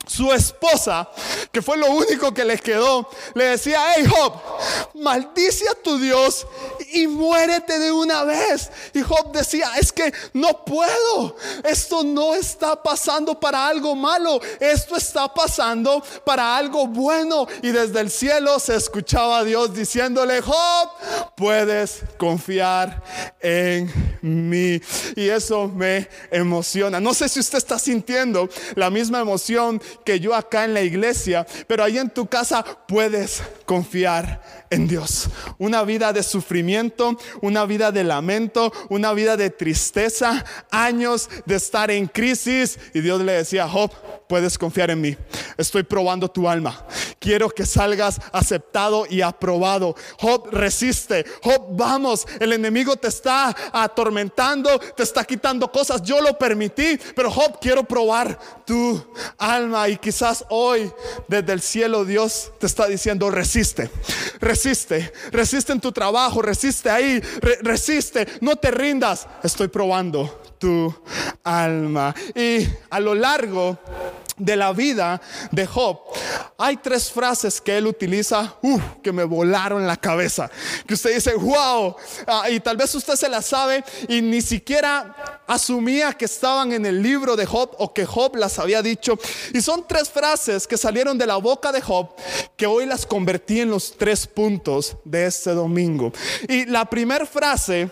Su 0.06 0.32
esposa, 0.32 1.08
que 1.50 1.60
fue 1.60 1.76
lo 1.76 1.90
único 1.90 2.32
que 2.32 2.44
le 2.44 2.58
quedó, 2.58 3.08
le 3.34 3.44
decía, 3.44 3.80
hey 3.96 4.06
Job, 4.08 4.34
maldice 4.94 5.68
a 5.68 5.74
tu 5.74 5.98
Dios 5.98 6.46
y 6.92 7.06
muérete 7.06 7.78
de 7.78 7.90
una 7.90 8.24
vez. 8.24 8.70
Y 8.94 9.02
Job 9.02 9.32
decía, 9.32 9.72
es 9.78 9.92
que 9.92 10.12
no 10.32 10.64
puedo, 10.64 11.36
esto 11.64 12.04
no 12.04 12.34
está 12.34 12.80
pasando 12.82 13.38
para 13.38 13.66
algo 13.66 13.94
malo, 13.94 14.40
esto 14.60 14.96
está 14.96 15.32
pasando 15.32 16.02
para 16.24 16.56
algo 16.56 16.86
bueno. 16.86 17.46
Y 17.62 17.70
desde 17.72 18.00
el 18.00 18.10
cielo 18.10 18.58
se 18.60 18.76
escuchaba 18.76 19.38
a 19.38 19.44
Dios 19.44 19.74
diciéndole, 19.74 20.40
Job, 20.40 20.90
puedes 21.36 22.02
confiar 22.18 23.02
en 23.40 24.15
Y 24.26 25.28
eso 25.28 25.68
me 25.68 26.08
emociona. 26.30 27.00
No 27.00 27.14
sé 27.14 27.28
si 27.28 27.40
usted 27.40 27.58
está 27.58 27.78
sintiendo 27.78 28.48
la 28.74 28.90
misma 28.90 29.20
emoción 29.20 29.80
que 30.04 30.18
yo 30.18 30.34
acá 30.34 30.64
en 30.64 30.74
la 30.74 30.82
iglesia, 30.82 31.46
pero 31.66 31.84
ahí 31.84 31.98
en 31.98 32.10
tu 32.10 32.26
casa 32.26 32.64
puedes 32.88 33.42
confiar 33.64 34.42
en 34.70 34.88
Dios. 34.88 35.28
Una 35.58 35.82
vida 35.84 36.12
de 36.12 36.22
sufrimiento, 36.22 37.16
una 37.40 37.64
vida 37.66 37.92
de 37.92 38.04
lamento, 38.04 38.72
una 38.88 39.12
vida 39.12 39.36
de 39.36 39.50
tristeza, 39.50 40.44
años 40.70 41.28
de 41.44 41.56
estar 41.56 41.90
en 41.90 42.06
crisis. 42.06 42.78
Y 42.94 43.00
Dios 43.00 43.20
le 43.20 43.32
decía, 43.32 43.68
Job, 43.68 43.92
puedes 44.28 44.58
confiar 44.58 44.90
en 44.90 45.00
mí. 45.00 45.16
Estoy 45.56 45.82
probando 45.82 46.28
tu 46.28 46.48
alma. 46.48 46.84
Quiero 47.18 47.48
que 47.50 47.66
salgas 47.66 48.20
aceptado 48.32 49.06
y 49.08 49.20
aprobado. 49.20 49.96
Job, 50.18 50.48
resiste. 50.52 51.24
Job, 51.42 51.76
vamos. 51.76 52.26
El 52.38 52.52
enemigo 52.52 52.96
te 52.96 53.08
está 53.08 53.54
atormentando, 53.72 54.78
te 54.78 55.02
está 55.02 55.24
quitando 55.24 55.70
cosas. 55.70 56.02
Yo 56.02 56.20
lo 56.20 56.38
permití, 56.38 56.98
pero 57.14 57.30
Job, 57.30 57.58
quiero 57.60 57.84
probar 57.84 58.38
tu 58.64 59.04
alma. 59.38 59.88
Y 59.88 59.96
quizás 59.96 60.44
hoy, 60.50 60.90
desde 61.28 61.52
el 61.52 61.60
cielo, 61.60 62.04
Dios 62.04 62.52
te 62.58 62.66
está 62.66 62.86
diciendo, 62.86 63.30
resiste. 63.30 63.90
Resiste. 64.38 65.12
Resiste 65.32 65.72
en 65.72 65.80
tu 65.80 65.92
trabajo. 65.92 66.42
Resiste 66.42 66.90
ahí. 66.90 67.20
resiste. 67.62 68.26
No 68.40 68.56
te 68.56 68.70
rindas. 68.70 69.26
Estoy 69.42 69.68
probando 69.68 70.42
tu 70.58 70.94
alma. 71.44 72.14
Y 72.34 72.66
a 72.90 73.00
lo 73.00 73.14
largo 73.14 73.78
de 74.36 74.56
la 74.56 74.72
vida 74.72 75.20
de 75.50 75.66
Job, 75.66 76.00
hay 76.58 76.76
tres 76.76 77.10
frases 77.10 77.60
que 77.60 77.76
él 77.76 77.86
utiliza 77.86 78.56
que 79.02 79.12
me 79.12 79.24
volaron 79.24 79.86
la 79.86 79.96
cabeza. 79.96 80.50
Que 80.86 80.94
usted 80.94 81.14
dice, 81.14 81.34
wow, 81.34 81.96
ah, 82.26 82.50
y 82.50 82.60
tal 82.60 82.76
vez 82.76 82.94
usted 82.94 83.14
se 83.14 83.28
las 83.28 83.46
sabe 83.46 83.84
y 84.08 84.22
ni 84.22 84.40
siquiera 84.40 85.42
asumía 85.46 86.12
que 86.12 86.24
estaban 86.24 86.72
en 86.72 86.86
el 86.86 87.02
libro 87.02 87.36
de 87.36 87.46
Job 87.46 87.70
o 87.78 87.92
que 87.92 88.04
Job 88.04 88.36
las 88.36 88.58
había 88.58 88.82
dicho. 88.82 89.18
Y 89.52 89.60
son 89.60 89.86
tres 89.86 90.10
frases 90.10 90.66
que 90.66 90.76
salieron 90.76 91.18
de 91.18 91.26
la 91.26 91.36
boca 91.36 91.72
de 91.72 91.80
Job 91.80 92.10
que 92.56 92.66
hoy 92.66 92.86
las 92.86 93.06
convertí 93.06 93.60
en 93.60 93.70
los 93.70 93.96
tres 93.96 94.26
puntos 94.26 94.96
de 95.04 95.26
este 95.26 95.50
domingo. 95.50 96.12
Y 96.48 96.66
la 96.66 96.84
primera 96.84 97.26
frase 97.26 97.90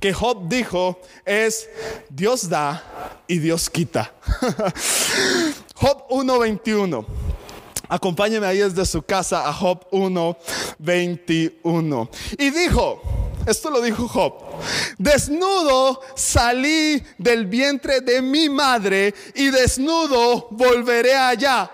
que 0.00 0.12
Job 0.12 0.48
dijo 0.48 1.00
es, 1.24 1.68
Dios 2.08 2.48
da 2.48 2.82
y 3.26 3.38
Dios 3.38 3.70
quita. 3.70 4.12
Job 5.74 6.08
1.21. 6.10 7.06
Acompáñeme 7.88 8.46
ahí 8.46 8.58
desde 8.58 8.84
su 8.84 9.02
casa 9.02 9.48
a 9.48 9.52
Job 9.52 9.88
1.21. 9.90 12.08
Y 12.38 12.50
dijo, 12.50 13.00
esto 13.48 13.70
lo 13.70 13.80
dijo 13.80 14.06
Job, 14.06 14.34
desnudo 14.98 16.02
salí 16.14 17.02
del 17.16 17.46
vientre 17.46 18.02
de 18.02 18.20
mi 18.20 18.50
madre 18.50 19.14
y 19.34 19.48
desnudo 19.48 20.48
volveré 20.50 21.14
allá. 21.14 21.70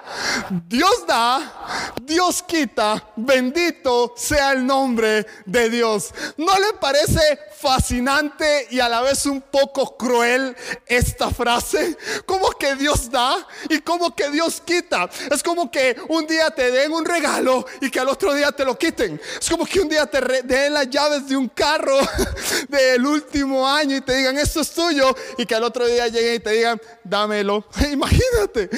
Dios 0.69 1.05
da, 1.05 1.93
Dios 2.01 2.45
quita, 2.45 3.05
bendito 3.17 4.15
sea 4.17 4.53
el 4.53 4.65
nombre 4.65 5.27
de 5.47 5.69
Dios. 5.69 6.15
¿No 6.37 6.53
le 6.61 6.75
parece 6.81 7.41
fascinante 7.55 8.69
y 8.71 8.81
a 8.81 8.89
la 8.89 9.01
vez 9.01 9.27
un 9.27 9.41
poco 9.41 9.97
cruel 9.97 10.57
esta 10.87 11.31
frase? 11.31 11.97
Como 12.27 12.51
que 12.51 12.75
Dios 12.75 13.11
da 13.11 13.47
y 13.69 13.81
como 13.81 14.15
que 14.15 14.31
Dios 14.31 14.63
quita. 14.65 15.09
Es 15.31 15.43
como 15.43 15.71
que 15.71 15.97
un 16.09 16.27
día 16.27 16.51
te 16.51 16.71
den 16.71 16.93
un 16.93 17.05
regalo 17.05 17.67
y 17.81 17.91
que 17.91 18.01
al 18.01 18.09
otro 18.09 18.35
día 18.35 18.53
te 18.53 18.65
lo 18.65 18.79
quiten. 18.79 19.21
Es 19.41 19.49
como 19.49 19.65
que 19.65 19.81
un 19.81 19.89
día 19.89 20.07
te 20.07 20.21
den 20.43 20.75
las 20.75 20.89
llaves 20.91 21.29
de 21.29 21.37
un 21.37 21.49
carro 21.49 21.99
del 22.69 23.07
último 23.07 23.69
año 23.69 23.97
y 23.97 24.01
te 24.01 24.17
digan 24.17 24.39
esto 24.39 24.61
es 24.61 24.71
tuyo 24.71 25.15
y 25.39 25.47
que 25.47 25.55
al 25.55 25.65
otro 25.65 25.87
día 25.87 26.09
lleguen 26.09 26.35
y 26.35 26.41
te 26.41 26.51
digan 26.51 26.81
dámelo. 27.03 27.65
Imagínate. 27.93 28.71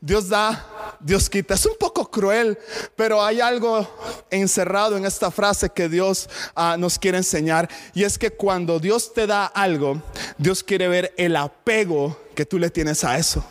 Dios 0.00 0.28
da, 0.28 0.69
Dios 1.00 1.28
quita. 1.28 1.54
Es 1.54 1.66
un 1.66 1.76
poco 1.78 2.10
cruel, 2.10 2.58
pero 2.96 3.22
hay 3.22 3.40
algo 3.40 3.88
encerrado 4.30 4.96
en 4.96 5.04
esta 5.04 5.30
frase 5.30 5.70
que 5.70 5.88
Dios 5.88 6.28
ah, 6.54 6.76
nos 6.78 6.98
quiere 6.98 7.18
enseñar 7.18 7.68
y 7.94 8.04
es 8.04 8.18
que 8.18 8.30
cuando 8.30 8.78
Dios 8.78 9.12
te 9.12 9.26
da 9.26 9.46
algo, 9.46 10.02
Dios 10.38 10.62
quiere 10.62 10.88
ver 10.88 11.14
el 11.16 11.36
apego 11.36 12.16
que 12.34 12.46
tú 12.46 12.58
le 12.58 12.70
tienes 12.70 13.04
a 13.04 13.18
eso. 13.18 13.44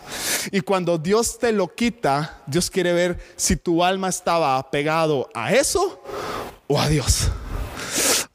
Y 0.52 0.62
cuando 0.62 0.98
Dios 0.98 1.38
te 1.38 1.52
lo 1.52 1.74
quita, 1.74 2.42
Dios 2.48 2.70
quiere 2.70 2.94
ver 2.94 3.20
si 3.36 3.56
tu 3.56 3.84
alma 3.84 4.10
estaba 4.10 4.58
apegado 4.58 5.30
a 5.34 5.54
eso 5.54 6.02
o 6.68 6.80
a 6.80 6.88
Dios. 6.88 7.30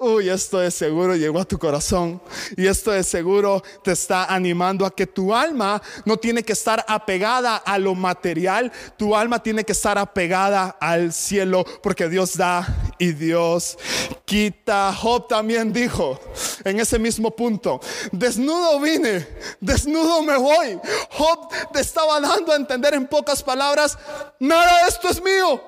Uy, 0.07 0.29
esto 0.29 0.59
de 0.59 0.71
seguro 0.71 1.17
llegó 1.17 1.41
a 1.41 1.47
tu 1.47 1.59
corazón. 1.59 2.21
Y 2.59 2.67
esto 2.67 2.91
de 2.91 3.03
seguro 3.03 3.63
te 3.83 3.93
está 3.93 4.27
animando 4.27 4.85
a 4.85 4.95
que 4.95 5.07
tu 5.07 5.35
alma 5.35 5.81
no 6.05 6.19
tiene 6.19 6.43
que 6.43 6.53
estar 6.53 6.85
apegada 6.87 7.57
a 7.57 7.79
lo 7.79 7.95
material. 7.95 8.71
Tu 8.99 9.17
alma 9.17 9.43
tiene 9.43 9.65
que 9.65 9.73
estar 9.73 9.97
apegada 9.97 10.77
al 10.79 11.11
cielo 11.15 11.65
porque 11.83 12.11
Dios 12.11 12.37
da 12.37 12.69
y 13.05 13.13
Dios 13.13 13.79
quita. 14.25 14.93
Job 14.95 15.29
también 15.29 15.73
dijo 15.73 16.19
en 16.65 16.81
ese 16.81 16.99
mismo 16.99 17.31
punto, 17.31 17.81
desnudo 18.13 18.81
vine, 18.81 19.27
desnudo 19.61 20.23
me 20.23 20.37
voy. 20.37 20.81
Job 21.11 21.51
te 21.73 21.81
estaba 21.81 22.21
dando 22.21 22.53
a 22.53 22.57
entender 22.57 22.95
en 22.95 23.07
pocas 23.07 23.43
palabras, 23.43 23.99
nada 24.39 24.83
de 24.83 24.89
esto 24.89 25.09
es 25.09 25.23
mío. 25.23 25.63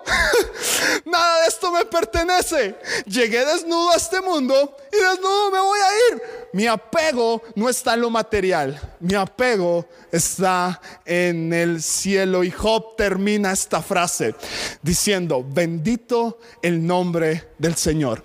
nada 1.05 1.43
de 1.43 1.49
esto 1.49 1.71
me 1.71 1.85
pertenece. 1.85 2.77
Llegué 3.07 3.45
desnudo 3.45 3.91
a 3.91 3.97
este 3.97 4.21
mundo 4.21 4.77
y 4.93 4.97
desnudo 4.97 5.51
me 5.51 5.61
voy 5.61 5.81
a 5.81 6.13
ir. 6.13 6.23
Mi 6.57 6.67
apego 6.67 7.43
no 7.55 7.69
está 7.69 7.93
en 7.93 8.01
lo 8.01 8.09
material, 8.09 8.81
mi 9.01 9.13
apego 9.13 9.87
está 10.11 10.81
en 11.05 11.53
el 11.53 11.83
cielo. 11.83 12.43
Y 12.45 12.51
Job 12.51 12.97
termina 12.97 13.53
esta 13.53 13.83
frase 13.83 14.35
diciendo, 14.81 15.45
bendito 15.47 16.39
el 16.63 16.87
nombre 16.87 17.49
del 17.59 17.77
Señor. 17.77 18.23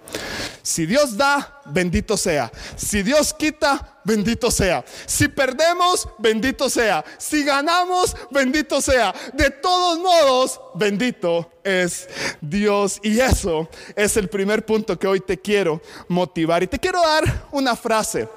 Si 0.63 0.85
Dios 0.85 1.17
da, 1.17 1.61
bendito 1.65 2.15
sea. 2.17 2.51
Si 2.75 3.01
Dios 3.01 3.33
quita, 3.33 3.99
bendito 4.03 4.51
sea. 4.51 4.85
Si 5.05 5.27
perdemos, 5.27 6.07
bendito 6.19 6.69
sea. 6.69 7.03
Si 7.17 7.43
ganamos, 7.43 8.15
bendito 8.29 8.79
sea. 8.81 9.13
De 9.33 9.49
todos 9.49 9.99
modos, 9.99 10.59
bendito 10.75 11.51
es 11.63 12.07
Dios. 12.41 12.99
Y 13.03 13.19
eso 13.19 13.67
es 13.95 14.17
el 14.17 14.29
primer 14.29 14.65
punto 14.65 14.97
que 14.97 15.07
hoy 15.07 15.19
te 15.19 15.39
quiero 15.39 15.81
motivar. 16.07 16.61
Y 16.63 16.67
te 16.67 16.79
quiero 16.79 17.01
dar 17.01 17.47
una 17.51 17.75
frase 17.75 18.27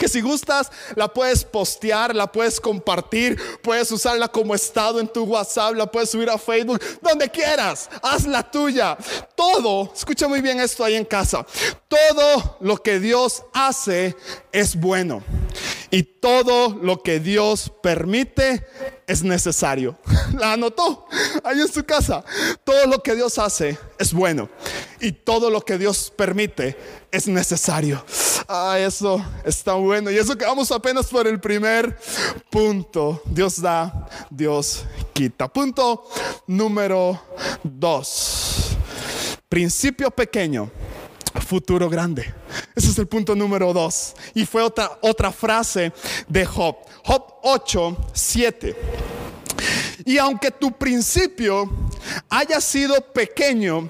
que 0.00 0.08
si 0.08 0.22
gustas 0.22 0.72
la 0.96 1.08
puedes 1.08 1.44
postear, 1.44 2.16
la 2.16 2.32
puedes 2.32 2.58
compartir, 2.58 3.38
puedes 3.62 3.92
usarla 3.92 4.28
como 4.28 4.54
estado 4.54 4.98
en 4.98 5.06
tu 5.06 5.24
WhatsApp, 5.24 5.74
la 5.74 5.90
puedes 5.90 6.08
subir 6.08 6.30
a 6.30 6.38
Facebook, 6.38 6.80
donde 7.02 7.28
quieras, 7.28 7.90
haz 8.02 8.26
la 8.26 8.50
tuya. 8.50 8.96
Todo, 9.34 9.92
escucha 9.94 10.26
muy 10.26 10.40
bien 10.40 10.58
esto 10.58 10.82
ahí 10.84 10.94
en 10.94 11.04
casa, 11.04 11.44
todo 11.86 12.56
lo 12.60 12.78
que 12.78 12.98
Dios 12.98 13.42
hace 13.52 14.16
es 14.52 14.74
bueno. 14.74 15.22
Y 15.90 16.04
todo 16.04 16.78
lo 16.80 17.02
que 17.02 17.18
Dios 17.20 17.70
permite 17.82 18.64
es 19.10 19.24
necesario. 19.24 19.98
La 20.38 20.52
anotó 20.52 21.06
ahí 21.42 21.60
en 21.60 21.68
su 21.68 21.84
casa. 21.84 22.24
Todo 22.62 22.86
lo 22.86 23.02
que 23.02 23.16
Dios 23.16 23.38
hace 23.38 23.76
es 23.98 24.12
bueno. 24.12 24.48
Y 25.00 25.10
todo 25.10 25.50
lo 25.50 25.60
que 25.62 25.76
Dios 25.78 26.12
permite 26.14 26.76
es 27.10 27.26
necesario. 27.26 28.04
Ah, 28.46 28.78
eso 28.78 29.24
está 29.44 29.74
bueno. 29.74 30.12
Y 30.12 30.16
eso 30.16 30.36
que 30.38 30.44
vamos 30.44 30.70
apenas 30.70 31.06
por 31.08 31.26
el 31.26 31.40
primer 31.40 31.98
punto. 32.50 33.20
Dios 33.24 33.60
da, 33.60 34.08
Dios 34.30 34.84
quita. 35.12 35.48
Punto 35.48 36.08
número 36.46 37.20
dos. 37.64 38.76
Principio 39.48 40.12
pequeño 40.12 40.70
futuro 41.40 41.88
grande. 41.88 42.34
Ese 42.74 42.90
es 42.90 42.98
el 42.98 43.06
punto 43.06 43.34
número 43.34 43.72
dos. 43.72 44.14
Y 44.34 44.46
fue 44.46 44.62
otra, 44.62 44.98
otra 45.02 45.30
frase 45.32 45.92
de 46.28 46.44
Job. 46.44 46.76
Job 47.04 47.24
8, 47.42 47.96
7. 48.12 48.76
Y 50.04 50.18
aunque 50.18 50.50
tu 50.50 50.72
principio 50.72 51.70
haya 52.28 52.60
sido 52.60 53.00
pequeño, 53.12 53.88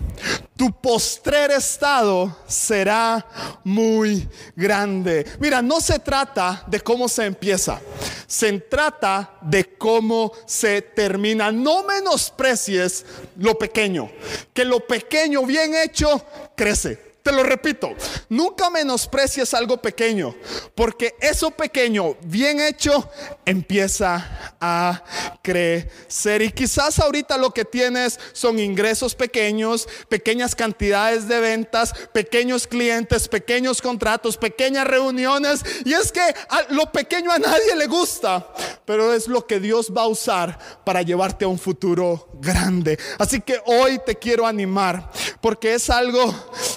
tu 0.57 0.73
postrer 0.73 1.51
estado 1.53 2.37
será 2.47 3.27
muy 3.65 4.29
grande. 4.57 5.27
Mira, 5.39 5.63
no 5.63 5.81
se 5.81 5.99
trata 5.99 6.65
de 6.67 6.81
cómo 6.81 7.09
se 7.09 7.27
empieza, 7.27 7.81
se 8.27 8.53
trata 8.61 9.39
de 9.41 9.77
cómo 9.77 10.33
se 10.47 10.83
termina. 10.83 11.53
No 11.53 11.85
menosprecies 11.85 13.07
lo 13.39 13.57
pequeño, 13.57 14.11
que 14.53 14.65
lo 14.65 14.81
pequeño 14.81 15.47
bien 15.47 15.75
hecho 15.75 16.25
crece. 16.57 17.10
Te 17.23 17.33
lo 17.33 17.43
repito, 17.43 17.95
nunca 18.31 18.71
menosprecies 18.71 19.53
algo 19.53 19.77
pequeño, 19.77 20.35
porque 20.75 21.15
eso 21.21 21.51
pequeño, 21.51 22.17
bien 22.23 22.61
hecho, 22.61 23.11
empieza 23.45 24.57
a 24.59 25.03
crecer. 25.43 26.43
Y 26.43 26.51
quizás 26.51 26.99
ahorita 26.99 27.37
lo 27.37 27.51
que 27.51 27.67
tienes 27.67 28.19
son 28.33 28.59
ingresos 28.59 29.15
pequeños, 29.15 29.87
pequeñas 30.09 30.55
cantidades 30.55 31.29
de 31.29 31.41
ventas, 31.41 31.93
pequeños 32.13 32.67
clientes, 32.67 33.29
pequeños 33.29 33.83
contratos, 33.83 34.39
pequeñas 34.39 34.87
reuniones. 34.87 35.63
Y 35.85 35.93
es 35.93 36.13
que 36.13 36.23
lo 36.71 36.91
pequeño 36.91 37.31
a 37.31 37.39
nadie 37.39 37.77
le 37.77 37.87
gusta, 37.87 38.53
pero 38.87 39.13
es 39.13 39.29
lo 39.29 39.47
que 39.47 39.61
Dios 39.61 39.93
va 39.95 40.03
a 40.03 40.09
usar 40.09 40.59
para 40.85 41.03
llevarte 41.03 41.45
a 41.45 41.49
un 41.49 41.59
futuro 41.59 42.31
grande. 42.35 42.99
Así 43.19 43.41
que 43.41 43.61
hoy 43.67 44.01
te 44.05 44.17
quiero 44.17 44.47
animar, 44.47 45.11
porque 45.41 45.75
es 45.75 45.91
algo 45.91 46.35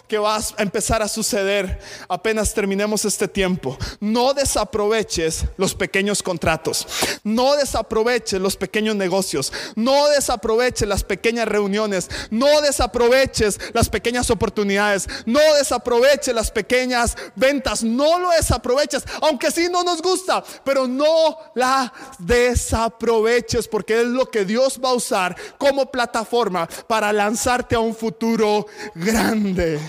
que 0.08 0.18
va 0.18 0.38
a 0.38 0.42
empezar 0.58 1.02
a 1.02 1.08
suceder 1.08 1.80
apenas 2.08 2.54
terminemos 2.54 3.06
este 3.06 3.28
tiempo. 3.28 3.78
No 4.00 4.34
desaproveches 4.34 5.46
los 5.58 5.74
pequeños 5.74 6.22
contratos. 6.22 6.86
No 7.24 7.56
desaproveches 7.56 8.40
los 8.40 8.56
pequeños 8.56 8.96
negocios. 8.96 9.52
No 9.76 10.10
desaproveches 10.10 10.88
las 10.88 11.04
pequeñas 11.04 11.48
reuniones. 11.48 12.10
No 12.30 12.62
desaproveches 12.62 13.60
las 13.74 13.90
pequeñas 13.90 14.30
oportunidades. 14.30 15.08
No 15.26 15.40
desaproveches 15.56 16.36
las 16.36 16.52
pequeñas 16.52 17.16
ventas. 17.36 17.84
No 17.84 18.20
lo 18.20 18.30
desaproveches. 18.32 19.04
Aunque 19.22 19.52
sí 19.52 19.68
no 19.72 19.84
nos 19.84 20.02
gusta, 20.02 20.44
pero 20.64 20.88
no 20.88 21.38
la 21.56 21.92
desaproveches 22.20 23.68
porque 23.68 24.02
es 24.02 24.08
lo 24.08 24.30
que 24.30 24.46
Dios 24.46 24.80
va 24.84 24.90
a 24.90 24.94
usar 24.94 25.36
como 25.58 25.90
plataforma 25.90 26.68
para 26.88 27.12
lanzarte 27.14 27.76
a 27.76 27.80
un 27.80 27.96
futuro 27.96 28.68
grande. 28.96 29.80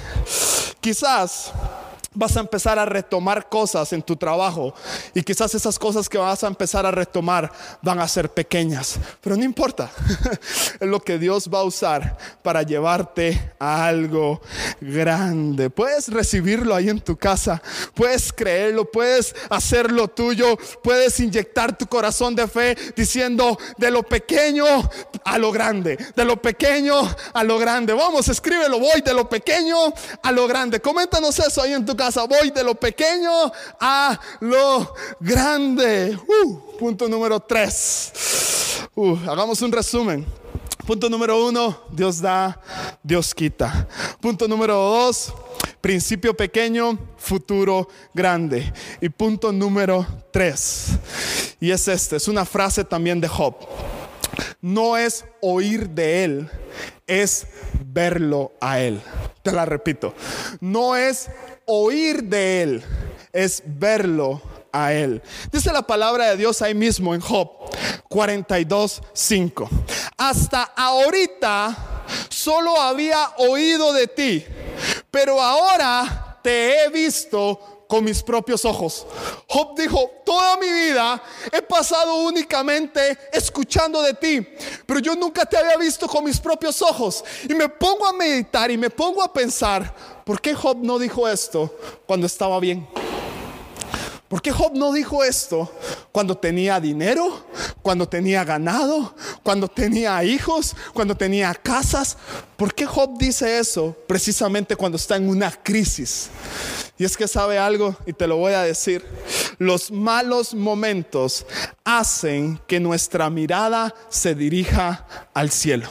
Quizás 0.81 1.53
vas 2.15 2.37
a 2.37 2.41
empezar 2.41 2.79
a 2.79 2.85
retomar 2.85 3.49
cosas 3.49 3.93
en 3.93 4.03
tu 4.03 4.17
trabajo. 4.17 4.73
Y 5.15 5.23
quizás 5.23 5.55
esas 5.55 5.79
cosas 5.79 6.09
que 6.09 6.19
vas 6.19 6.45
a 6.45 6.47
empezar 6.47 6.87
a 6.87 6.91
retomar 6.91 7.53
van 7.83 7.99
a 7.99 8.09
ser 8.09 8.31
pequeñas, 8.31 8.99
pero 9.21 9.37
no 9.37 9.45
importa, 9.45 9.91
es 10.81 10.89
lo 10.89 11.01
que 11.01 11.19
Dios 11.19 11.51
va 11.53 11.61
a 11.61 11.65
usar 11.65 12.17
para 12.43 12.63
llevarte 12.63 13.53
a 13.59 13.87
algo 13.87 14.41
grande. 14.81 15.71
Puedes 15.71 16.09
recibirlo 16.09 16.75
ahí 16.75 16.89
en 16.89 17.01
tu 17.01 17.17
casa, 17.17 17.61
puedes 17.95 18.33
creerlo, 18.33 18.91
puedes 18.91 19.35
hacerlo 19.51 20.09
tuyo, 20.09 20.57
puedes 20.83 21.19
inyectar 21.21 21.77
tu 21.77 21.87
corazón 21.87 22.35
de 22.35 22.47
fe 22.47 22.77
diciendo 22.97 23.59
de 23.77 23.91
lo 23.91 24.03
pequeño 24.03 24.67
a 25.25 25.39
lo 25.39 25.51
grande, 25.51 25.99
de 26.15 26.25
lo 26.25 26.41
pequeño 26.41 26.95
a 27.33 27.45
lo 27.45 27.59
grande. 27.59 27.93
Vamos, 27.93 28.29
escríbelo, 28.29 28.79
voy 28.79 29.01
de 29.01 29.15
lo 29.15 29.29
pequeño 29.29 29.93
a 30.23 30.33
lo 30.33 30.47
grande. 30.47 30.81
Coméntanos 30.81 31.39
eso 31.39 31.63
ahí 31.63 31.73
en 31.73 31.85
tu 31.85 31.97
casa 31.97 32.04
voy 32.29 32.51
de 32.51 32.63
lo 32.63 32.75
pequeño 32.75 33.53
a 33.81 34.19
lo 34.41 34.95
grande. 35.21 36.19
Uh, 36.45 36.77
punto 36.79 37.09
número 37.09 37.41
tres. 37.41 38.13
Uh, 38.95 39.17
hagamos 39.29 39.61
un 39.63 39.73
resumen. 39.73 40.27
Punto 40.87 41.09
número 41.09 41.47
uno, 41.47 41.81
Dios 41.91 42.21
da, 42.21 42.61
Dios 43.03 43.35
quita. 43.35 43.89
Punto 44.21 44.47
número 44.47 44.75
dos, 44.75 45.33
principio 45.81 46.37
pequeño, 46.37 46.99
futuro 47.17 47.89
grande. 48.13 48.71
Y 49.01 49.09
punto 49.09 49.51
número 49.51 50.07
tres, 50.31 50.89
y 51.59 51.71
es 51.71 51.89
este, 51.89 52.17
es 52.17 52.29
una 52.29 52.45
frase 52.45 52.85
también 52.85 53.19
de 53.19 53.29
Job. 53.29 53.55
No 54.61 54.99
es 54.99 55.25
oír 55.41 55.89
de 55.89 56.25
él, 56.25 56.51
es 57.07 57.47
verlo 57.87 58.53
a 58.61 58.79
él. 58.81 59.01
Te 59.43 59.53
la 59.53 59.65
repito, 59.65 60.15
no 60.61 60.97
es 60.97 61.31
oír 61.67 62.25
de 62.25 62.63
Él, 62.63 62.85
es 63.33 63.63
verlo 63.65 64.41
a 64.73 64.93
Él. 64.93 65.23
Dice 65.53 65.73
la 65.73 65.83
palabra 65.83 66.31
de 66.31 66.37
Dios 66.37 66.61
ahí 66.63 66.75
mismo 66.75 67.15
en 67.15 67.21
Job 67.21 67.51
42, 68.09 69.03
5. 69.13 69.71
Hasta 70.17 70.63
ahorita 70.77 72.05
solo 72.29 72.81
había 72.81 73.31
oído 73.39 73.93
de 73.93 74.07
ti, 74.09 74.45
pero 75.11 75.41
ahora 75.41 76.39
te 76.43 76.85
he 76.85 76.89
visto 76.91 77.74
con 77.95 78.03
mis 78.03 78.25
propios 78.25 78.65
ojos. 78.65 79.07
Job 79.47 79.77
dijo, 79.79 80.11
toda 80.27 80.57
mi 80.57 80.69
vida 80.69 81.23
he 81.53 81.63
pasado 81.63 82.17
únicamente 82.25 83.17
escuchando 83.33 84.03
de 84.03 84.15
ti, 84.15 84.45
pero 84.85 84.99
yo 84.99 85.15
nunca 85.15 85.47
te 85.47 85.57
había 85.57 85.77
visto 85.77 86.09
con 86.09 86.25
mis 86.25 86.41
propios 86.41 86.83
ojos. 86.83 87.25
Y 87.49 87.55
me 87.55 87.69
pongo 87.69 88.05
a 88.05 88.13
meditar 88.13 88.69
y 88.69 88.77
me 88.77 88.91
pongo 88.91 89.23
a 89.23 89.33
pensar, 89.33 89.95
¿por 90.25 90.41
qué 90.41 90.57
Job 90.57 90.79
no 90.83 90.99
dijo 90.99 91.29
esto 91.29 91.73
cuando 92.05 92.27
estaba 92.27 92.59
bien? 92.59 92.85
¿Por 94.27 94.43
qué 94.43 94.51
Job 94.51 94.73
no 94.75 94.93
dijo 94.93 95.23
esto 95.23 95.71
cuando 96.11 96.37
tenía 96.37 96.81
dinero, 96.81 97.45
cuando 97.81 98.09
tenía 98.09 98.43
ganado, 98.43 99.15
cuando 99.45 99.69
tenía 99.69 100.25
hijos, 100.25 100.75
cuando 100.93 101.17
tenía 101.17 101.55
casas? 101.55 102.17
¿Por 102.57 102.75
qué 102.75 102.87
Job 102.87 103.17
dice 103.19 103.61
eso 103.61 103.97
precisamente 104.09 104.75
cuando 104.75 104.97
está 104.97 105.15
en 105.15 105.29
una 105.29 105.53
crisis? 105.53 106.29
Y 106.97 107.05
es 107.05 107.17
que 107.17 107.27
sabe 107.27 107.59
algo, 107.59 107.97
y 108.07 108.13
te 108.13 108.29
lo 108.29 108.37
voy 108.37 108.53
a 108.53 108.63
decir, 108.63 109.05
los 109.59 109.91
malos 109.91 110.55
momentos 110.55 111.45
hacen 111.85 112.61
que 112.69 112.79
nuestra 112.79 113.31
mirada 113.31 113.93
se 114.09 114.37
dirija 114.37 115.07
al 115.35 115.51
cielo. 115.51 115.89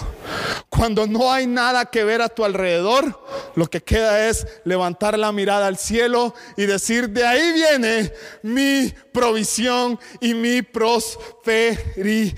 Cuando 0.69 1.05
no 1.05 1.31
hay 1.31 1.45
nada 1.45 1.85
que 1.85 2.03
ver 2.03 2.21
a 2.21 2.29
tu 2.29 2.45
alrededor, 2.45 3.21
lo 3.55 3.69
que 3.69 3.83
queda 3.83 4.27
es 4.29 4.47
levantar 4.63 5.19
la 5.19 5.31
mirada 5.31 5.67
al 5.67 5.77
cielo 5.77 6.33
y 6.57 6.65
decir, 6.65 7.09
de 7.09 7.27
ahí 7.27 7.51
viene 7.51 8.11
mi 8.41 8.91
provisión 9.11 9.99
y 10.19 10.33
mi 10.33 10.61
prosperidad. 10.61 12.33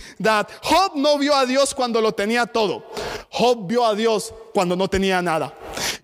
Job 0.63 0.93
no 0.95 1.17
vio 1.17 1.36
a 1.36 1.45
Dios 1.45 1.73
cuando 1.73 2.01
lo 2.01 2.13
tenía 2.13 2.45
todo. 2.45 2.86
Job 3.30 3.67
vio 3.67 3.86
a 3.86 3.95
Dios 3.95 4.34
cuando 4.54 4.75
no 4.75 4.89
tenía 4.89 5.21
nada. 5.21 5.54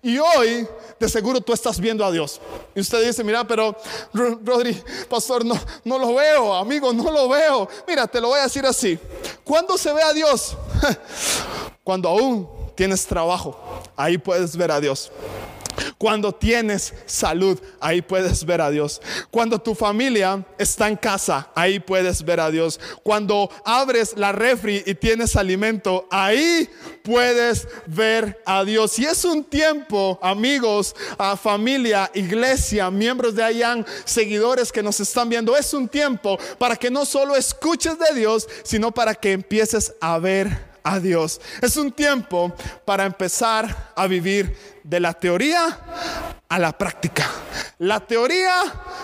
Y 0.02 0.18
hoy 0.18 0.66
de 1.02 1.08
seguro 1.08 1.40
tú 1.40 1.52
estás 1.52 1.80
viendo 1.80 2.04
a 2.04 2.12
Dios. 2.12 2.40
Y 2.74 2.80
usted 2.80 3.04
dice, 3.04 3.24
mira, 3.24 3.44
pero 3.44 3.76
Rodri, 4.12 4.80
pastor, 5.08 5.44
no, 5.44 5.58
no 5.84 5.98
lo 5.98 6.14
veo, 6.14 6.54
amigo, 6.54 6.92
no 6.92 7.10
lo 7.10 7.28
veo. 7.28 7.68
Mira, 7.88 8.06
te 8.06 8.20
lo 8.20 8.28
voy 8.28 8.38
a 8.38 8.44
decir 8.44 8.64
así. 8.64 8.96
¿Cuándo 9.42 9.76
se 9.76 9.92
ve 9.92 10.00
a 10.00 10.12
Dios? 10.12 10.56
Cuando 11.84 12.08
aún 12.08 12.48
tienes 12.76 13.04
trabajo, 13.04 13.58
ahí 13.96 14.16
puedes 14.16 14.56
ver 14.56 14.70
a 14.70 14.80
Dios. 14.80 15.10
Cuando 15.98 16.32
tienes 16.32 16.94
salud, 17.06 17.60
ahí 17.80 18.02
puedes 18.02 18.44
ver 18.44 18.60
a 18.60 18.70
Dios. 18.70 19.00
Cuando 19.30 19.58
tu 19.58 19.74
familia 19.74 20.44
está 20.58 20.88
en 20.88 20.96
casa, 20.96 21.50
ahí 21.54 21.80
puedes 21.80 22.24
ver 22.24 22.40
a 22.40 22.50
Dios. 22.50 22.80
Cuando 23.02 23.50
abres 23.64 24.14
la 24.16 24.32
refri 24.32 24.82
y 24.86 24.94
tienes 24.94 25.36
alimento, 25.36 26.06
ahí 26.10 26.68
puedes 27.02 27.68
ver 27.86 28.40
a 28.46 28.64
Dios. 28.64 28.98
Y 28.98 29.06
es 29.06 29.24
un 29.24 29.44
tiempo, 29.44 30.18
amigos, 30.22 30.94
a 31.18 31.36
familia, 31.36 32.10
iglesia, 32.14 32.90
miembros 32.90 33.34
de 33.34 33.42
Ayan, 33.42 33.84
seguidores 34.04 34.72
que 34.72 34.82
nos 34.82 35.00
están 35.00 35.28
viendo, 35.28 35.56
es 35.56 35.74
un 35.74 35.88
tiempo 35.88 36.38
para 36.58 36.76
que 36.76 36.90
no 36.90 37.04
solo 37.04 37.36
escuches 37.36 37.98
de 37.98 38.18
Dios, 38.18 38.48
sino 38.62 38.92
para 38.92 39.14
que 39.14 39.32
empieces 39.32 39.94
a 40.00 40.18
ver 40.18 40.71
a 40.82 41.00
Dios. 41.00 41.40
Es 41.60 41.76
un 41.76 41.92
tiempo 41.92 42.54
para 42.84 43.04
empezar 43.04 43.92
a 43.94 44.06
vivir 44.06 44.56
de 44.82 45.00
la 45.00 45.12
teoría 45.12 45.78
a 46.48 46.58
la 46.58 46.76
práctica. 46.76 47.26
La 47.78 48.00
teoría 48.00 48.62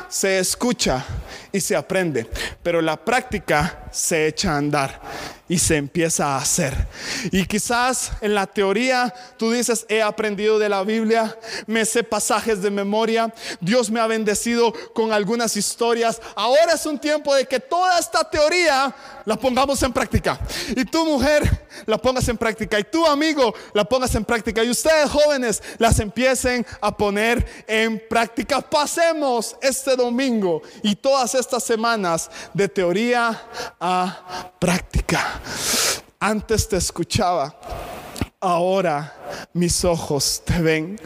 se 0.09 0.39
escucha 0.39 1.05
y 1.53 1.61
se 1.61 1.75
aprende, 1.75 2.29
pero 2.63 2.81
la 2.83 2.97
práctica 2.97 3.85
se 3.91 4.27
echa 4.27 4.53
a 4.53 4.59
andar 4.59 5.01
y 5.49 5.59
se 5.59 5.77
empieza 5.77 6.35
a 6.35 6.39
hacer. 6.39 6.87
Y 7.33 7.47
quizás 7.47 8.13
en 8.21 8.35
la 8.35 8.47
teoría 8.47 9.15
tú 9.37 9.51
dices, 9.51 9.87
he 9.89 10.03
aprendido 10.03 10.59
de 10.59 10.69
la 10.69 10.83
Biblia, 10.83 11.37
me 11.67 11.85
sé 11.85 12.05
pasajes 12.05 12.63
de 12.63 12.71
memoria, 12.71 13.33
Dios 13.61 13.91
me 13.91 14.01
ha 14.01 14.07
bendecido 14.07 14.73
con 14.95 15.13
algunas 15.13 15.57
historias. 15.57 16.21
Ahora 16.37 16.75
es 16.75 16.87
un 16.87 16.99
tiempo 16.99 17.35
de 17.35 17.47
que 17.47 17.61
toda 17.61 17.99
esta 17.99 18.29
teoría 18.29 18.95
la 19.25 19.37
pongamos 19.37 19.83
en 19.83 19.93
práctica. 19.93 20.39
Y 20.75 20.85
tu 20.85 21.05
mujer 21.05 21.69
la 21.87 21.99
pongas 21.99 22.29
en 22.29 22.39
práctica. 22.39 22.79
Y 22.79 22.85
tu 22.85 23.07
amigo 23.07 23.55
la 23.75 23.85
pongas 23.85 24.15
en 24.15 24.25
práctica. 24.25 24.65
Y 24.65 24.71
ustedes 24.71 25.11
jóvenes 25.11 25.63
las 25.79 25.99
empiecen 26.01 26.67
a 26.81 26.97
poner 26.97 27.65
en 27.67 28.03
práctica. 28.09 28.61
Pasemos 28.61 29.57
este 29.61 29.97
domingo 29.97 30.63
y 30.83 30.97
todas 30.97 31.35
estas 31.35 31.63
semanas 31.63 32.31
de 32.55 32.69
teoría 32.69 33.43
a 33.79 34.51
práctica. 34.59 35.38
Antes 36.21 36.69
te 36.69 36.77
escuchaba 36.77 37.55
ahora 38.41 39.49
mis 39.53 39.85
ojos 39.85 40.43
te 40.45 40.61
ven. 40.61 41.01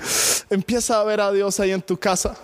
Empieza 0.50 1.00
a 1.00 1.04
ver 1.04 1.20
a 1.20 1.32
Dios 1.32 1.58
ahí 1.60 1.70
en 1.70 1.82
tu 1.82 1.96
casa. 1.96 2.36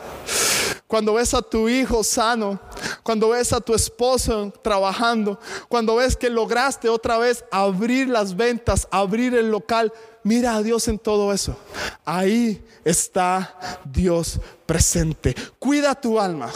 Cuando 0.86 1.14
ves 1.14 1.34
a 1.34 1.42
tu 1.42 1.68
hijo 1.68 2.02
sano, 2.02 2.58
cuando 3.02 3.28
ves 3.28 3.52
a 3.52 3.60
tu 3.60 3.74
esposo 3.74 4.50
trabajando, 4.62 5.38
cuando 5.68 5.96
ves 5.96 6.16
que 6.16 6.30
lograste 6.30 6.88
otra 6.88 7.18
vez 7.18 7.44
abrir 7.50 8.08
las 8.08 8.34
ventas, 8.34 8.88
abrir 8.90 9.34
el 9.34 9.50
local, 9.50 9.92
mira 10.28 10.56
a 10.56 10.62
Dios 10.62 10.86
en 10.88 10.98
todo 10.98 11.32
eso. 11.32 11.56
Ahí 12.04 12.62
está 12.84 13.80
Dios 13.82 14.38
presente. 14.66 15.34
Cuida 15.58 15.94
tu 15.94 16.20
alma. 16.20 16.50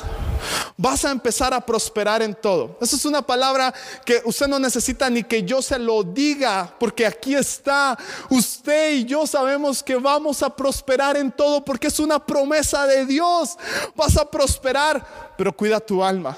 Vas 0.77 1.07
a 1.07 1.11
empezar 1.11 1.55
a 1.55 1.61
prosperar 1.61 2.21
en 2.21 2.35
todo. 2.35 2.77
Esa 2.83 2.97
es 2.97 3.05
una 3.07 3.23
palabra 3.23 3.73
que 4.05 4.21
usted 4.27 4.47
no 4.47 4.59
necesita 4.59 5.09
ni 5.09 5.23
que 5.23 5.43
yo 5.45 5.63
se 5.63 5.79
lo 5.79 6.03
diga, 6.03 6.75
porque 6.79 7.07
aquí 7.07 7.35
está. 7.35 7.99
Usted 8.29 8.93
y 8.93 9.05
yo 9.07 9.27
sabemos 9.27 9.83
que 9.83 9.97
vamos 9.97 10.43
a 10.43 10.55
prosperar 10.55 11.17
en 11.17 11.33
todo 11.33 11.65
porque 11.65 11.87
es 11.87 11.99
una 11.99 12.19
promesa 12.19 12.87
de 12.87 13.07
Dios. 13.07 13.57
Vas 13.97 14.19
a 14.19 14.31
prosperar, 14.31 15.35
pero 15.39 15.57
cuida 15.57 15.81
tu 15.81 16.05
alma. 16.05 16.37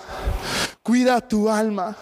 Cuida 0.84 1.20
tu 1.20 1.50
alma. 1.50 1.96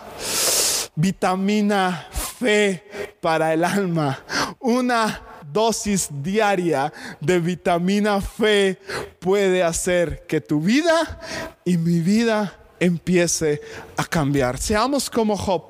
Vitamina 0.95 2.09
fe 2.43 3.17
para 3.21 3.55
el 3.55 3.65
alma. 3.65 4.19
Una 4.63 5.21
dosis 5.53 6.09
diaria 6.23 6.93
de 7.21 7.41
vitamina 7.41 8.21
fe 8.21 8.79
puede 9.19 9.63
hacer 9.63 10.25
que 10.27 10.41
tu 10.41 10.61
vida 10.61 11.21
y 11.65 11.77
mi 11.77 11.99
vida 11.99 12.57
empiece 12.79 13.61
a 13.97 14.05
cambiar. 14.05 14.59
Seamos 14.59 15.11
como 15.11 15.37
Job, 15.37 15.65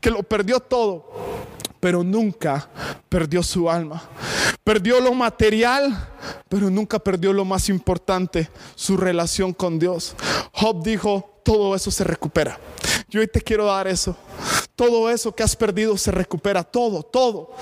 que 0.00 0.10
lo 0.10 0.22
perdió 0.22 0.60
todo, 0.60 1.10
pero 1.80 2.04
nunca 2.04 2.68
perdió 3.08 3.42
su 3.42 3.70
alma. 3.70 4.02
Perdió 4.62 5.00
lo 5.00 5.14
material, 5.14 6.13
pero 6.48 6.70
nunca 6.70 6.98
perdió 6.98 7.32
lo 7.32 7.44
más 7.44 7.68
importante, 7.68 8.48
su 8.74 8.96
relación 8.96 9.52
con 9.52 9.78
Dios. 9.78 10.14
Job 10.52 10.82
dijo, 10.82 11.40
todo 11.44 11.76
eso 11.76 11.90
se 11.90 12.04
recupera. 12.04 12.58
Yo 13.08 13.20
hoy 13.20 13.28
te 13.28 13.40
quiero 13.40 13.66
dar 13.66 13.86
eso. 13.86 14.16
Todo 14.74 15.08
eso 15.08 15.32
que 15.32 15.44
has 15.44 15.54
perdido 15.54 15.96
se 15.96 16.10
recupera, 16.10 16.64
todo, 16.64 17.04
todo. 17.04 17.54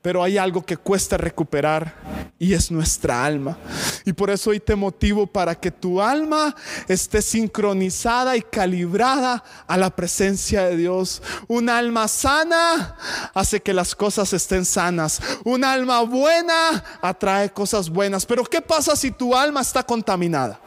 Pero 0.00 0.22
hay 0.22 0.38
algo 0.38 0.64
que 0.64 0.78
cuesta 0.78 1.18
recuperar 1.18 1.94
y 2.38 2.54
es 2.54 2.70
nuestra 2.70 3.24
alma. 3.24 3.58
Y 4.06 4.12
por 4.12 4.30
eso 4.30 4.50
hoy 4.50 4.60
te 4.60 4.74
motivo 4.74 5.26
para 5.26 5.54
que 5.54 5.70
tu 5.70 6.00
alma 6.00 6.54
esté 6.88 7.20
sincronizada 7.20 8.36
y 8.36 8.42
calibrada 8.42 9.42
a 9.66 9.76
la 9.76 9.90
presencia 9.94 10.64
de 10.68 10.76
Dios. 10.76 11.20
Un 11.48 11.68
alma 11.68 12.08
sana 12.08 12.96
hace 13.34 13.60
que 13.60 13.74
las 13.74 13.94
cosas 13.94 14.32
estén 14.32 14.64
sanas. 14.64 15.20
Un 15.44 15.64
alma 15.64 16.00
buena 16.02 16.84
atrae 17.02 17.50
cosas 17.50 17.90
buenas. 17.90 17.95
Pero 18.26 18.44
¿qué 18.44 18.60
pasa 18.60 18.94
si 18.94 19.10
tu 19.10 19.34
alma 19.34 19.62
está 19.62 19.82
contaminada? 19.82 20.60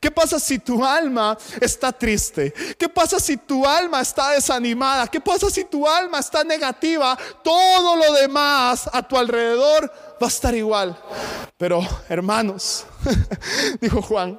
¿Qué 0.00 0.10
pasa 0.10 0.38
si 0.38 0.58
tu 0.58 0.84
alma 0.84 1.36
está 1.60 1.92
triste? 1.92 2.52
¿Qué 2.78 2.88
pasa 2.88 3.18
si 3.18 3.36
tu 3.36 3.66
alma 3.66 4.00
está 4.00 4.30
desanimada? 4.30 5.08
¿Qué 5.08 5.20
pasa 5.20 5.50
si 5.50 5.64
tu 5.64 5.86
alma 5.88 6.20
está 6.20 6.44
negativa? 6.44 7.18
Todo 7.42 7.96
lo 7.96 8.12
demás 8.12 8.88
a 8.92 9.02
tu 9.02 9.16
alrededor 9.16 9.92
va 10.22 10.26
a 10.26 10.28
estar 10.28 10.54
igual. 10.54 10.96
Pero 11.56 11.80
hermanos, 12.08 12.86
dijo 13.80 14.00
Juan, 14.00 14.38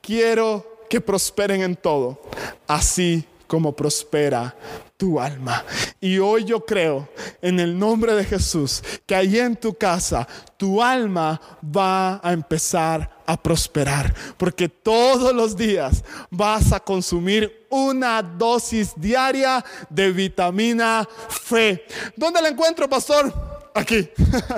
quiero 0.00 0.86
que 0.88 1.00
prosperen 1.00 1.62
en 1.62 1.74
todo, 1.74 2.20
así 2.68 3.26
como 3.54 3.70
prospera 3.70 4.52
tu 4.96 5.20
alma. 5.20 5.64
Y 6.00 6.18
hoy 6.18 6.42
yo 6.44 6.66
creo 6.66 7.08
en 7.40 7.60
el 7.60 7.78
nombre 7.78 8.12
de 8.16 8.24
Jesús 8.24 8.82
que 9.06 9.14
ahí 9.14 9.38
en 9.38 9.54
tu 9.54 9.74
casa 9.74 10.26
tu 10.56 10.82
alma 10.82 11.40
va 11.64 12.20
a 12.20 12.32
empezar 12.32 13.08
a 13.24 13.40
prosperar, 13.40 14.12
porque 14.36 14.68
todos 14.68 15.32
los 15.32 15.56
días 15.56 16.02
vas 16.30 16.72
a 16.72 16.80
consumir 16.80 17.64
una 17.70 18.20
dosis 18.22 18.92
diaria 18.96 19.64
de 19.88 20.10
vitamina 20.10 21.08
fe. 21.28 21.86
¿Dónde 22.16 22.42
la 22.42 22.48
encuentro, 22.48 22.88
pastor? 22.88 23.32
Aquí. 23.72 24.10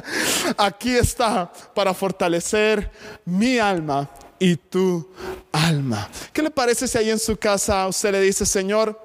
Aquí 0.57 0.97
está 0.97 1.53
para 1.75 1.93
fortalecer 1.93 2.91
mi 3.27 3.59
alma 3.59 4.09
y 4.39 4.57
tu 4.57 5.09
alma. 5.53 6.09
¿Qué 6.33 6.43
le 6.43 6.51
parece 6.51 6.87
si 6.87 6.99
ahí 6.99 7.11
en 7.11 7.19
su 7.19 7.37
casa 7.37 7.87
usted 7.87 8.13
le 8.13 8.21
dice, 8.21 8.45
Señor, 8.47 9.01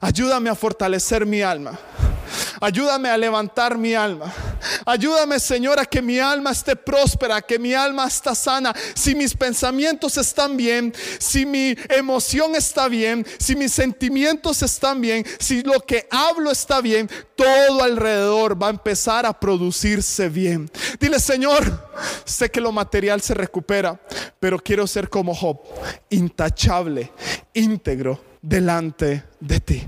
ayúdame 0.00 0.50
a 0.50 0.54
fortalecer 0.54 1.26
mi 1.26 1.42
alma? 1.42 1.78
Ayúdame 2.60 3.08
a 3.08 3.16
levantar 3.16 3.76
mi 3.76 3.94
alma. 3.94 4.32
Ayúdame, 4.84 5.38
Señor, 5.40 5.78
a 5.78 5.84
que 5.84 6.02
mi 6.02 6.18
alma 6.18 6.50
esté 6.50 6.76
próspera, 6.76 7.40
que 7.40 7.58
mi 7.58 7.74
alma 7.74 8.06
está 8.06 8.34
sana. 8.34 8.74
Si 8.94 9.14
mis 9.14 9.34
pensamientos 9.34 10.16
están 10.16 10.56
bien, 10.56 10.94
si 11.18 11.46
mi 11.46 11.76
emoción 11.88 12.54
está 12.54 12.88
bien, 12.88 13.26
si 13.38 13.56
mis 13.56 13.72
sentimientos 13.72 14.62
están 14.62 15.00
bien, 15.00 15.24
si 15.38 15.62
lo 15.62 15.80
que 15.80 16.06
hablo 16.10 16.50
está 16.50 16.80
bien, 16.80 17.10
todo 17.34 17.82
alrededor 17.82 18.60
va 18.60 18.68
a 18.68 18.70
empezar 18.70 19.26
a 19.26 19.32
producirse 19.32 20.28
bien. 20.28 20.70
Dile, 20.98 21.18
Señor, 21.18 21.90
sé 22.24 22.50
que 22.50 22.60
lo 22.60 22.72
material 22.72 23.20
se 23.20 23.34
recupera, 23.34 24.00
pero 24.38 24.58
quiero 24.58 24.86
ser 24.86 25.08
como 25.08 25.34
Job, 25.34 25.60
intachable, 26.10 27.12
íntegro 27.54 28.29
delante 28.42 29.24
de 29.38 29.60
ti. 29.60 29.86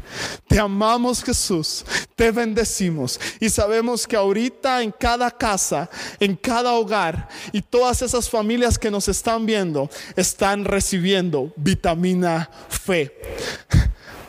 Te 0.49 0.59
amamos 0.59 1.23
Jesús, 1.23 1.85
te 2.15 2.31
bendecimos 2.31 3.19
y 3.41 3.49
sabemos 3.49 4.07
que 4.07 4.17
ahorita 4.17 4.83
en 4.83 4.93
cada 4.93 5.31
casa, 5.31 5.89
en 6.21 6.37
cada 6.37 6.73
hogar 6.73 7.29
y 7.53 7.63
todas 7.63 8.03
esas 8.03 8.29
familias 8.29 8.79
que 8.79 8.91
nos 8.91 9.09
están 9.09 9.47
viendo 9.47 9.89
están 10.17 10.65
recibiendo 10.65 11.53
vitamina 11.57 12.51
fe. 12.69 13.17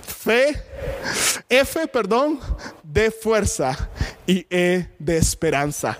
Fe, 0.06 0.64
F, 1.50 1.88
perdón, 1.88 2.40
de 2.82 3.12
fuerza 3.12 3.90
y 4.26 4.46
E 4.50 4.88
de 4.98 5.18
esperanza. 5.18 5.98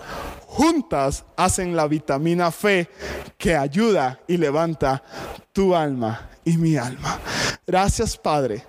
Juntas 0.54 1.24
hacen 1.36 1.74
la 1.74 1.88
vitamina 1.88 2.52
fe 2.52 2.88
que 3.36 3.56
ayuda 3.56 4.20
y 4.28 4.36
levanta 4.36 5.02
tu 5.52 5.74
alma 5.74 6.30
y 6.44 6.56
mi 6.56 6.76
alma. 6.76 7.18
Gracias 7.66 8.16
Padre, 8.16 8.64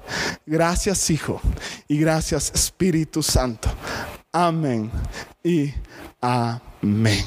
gracias 0.48 1.08
Hijo 1.12 1.40
y 1.88 2.00
gracias 2.00 2.52
Espíritu 2.56 3.22
Santo. 3.22 3.70
Amén 4.32 4.90
y 5.44 5.72
amén. 6.22 7.24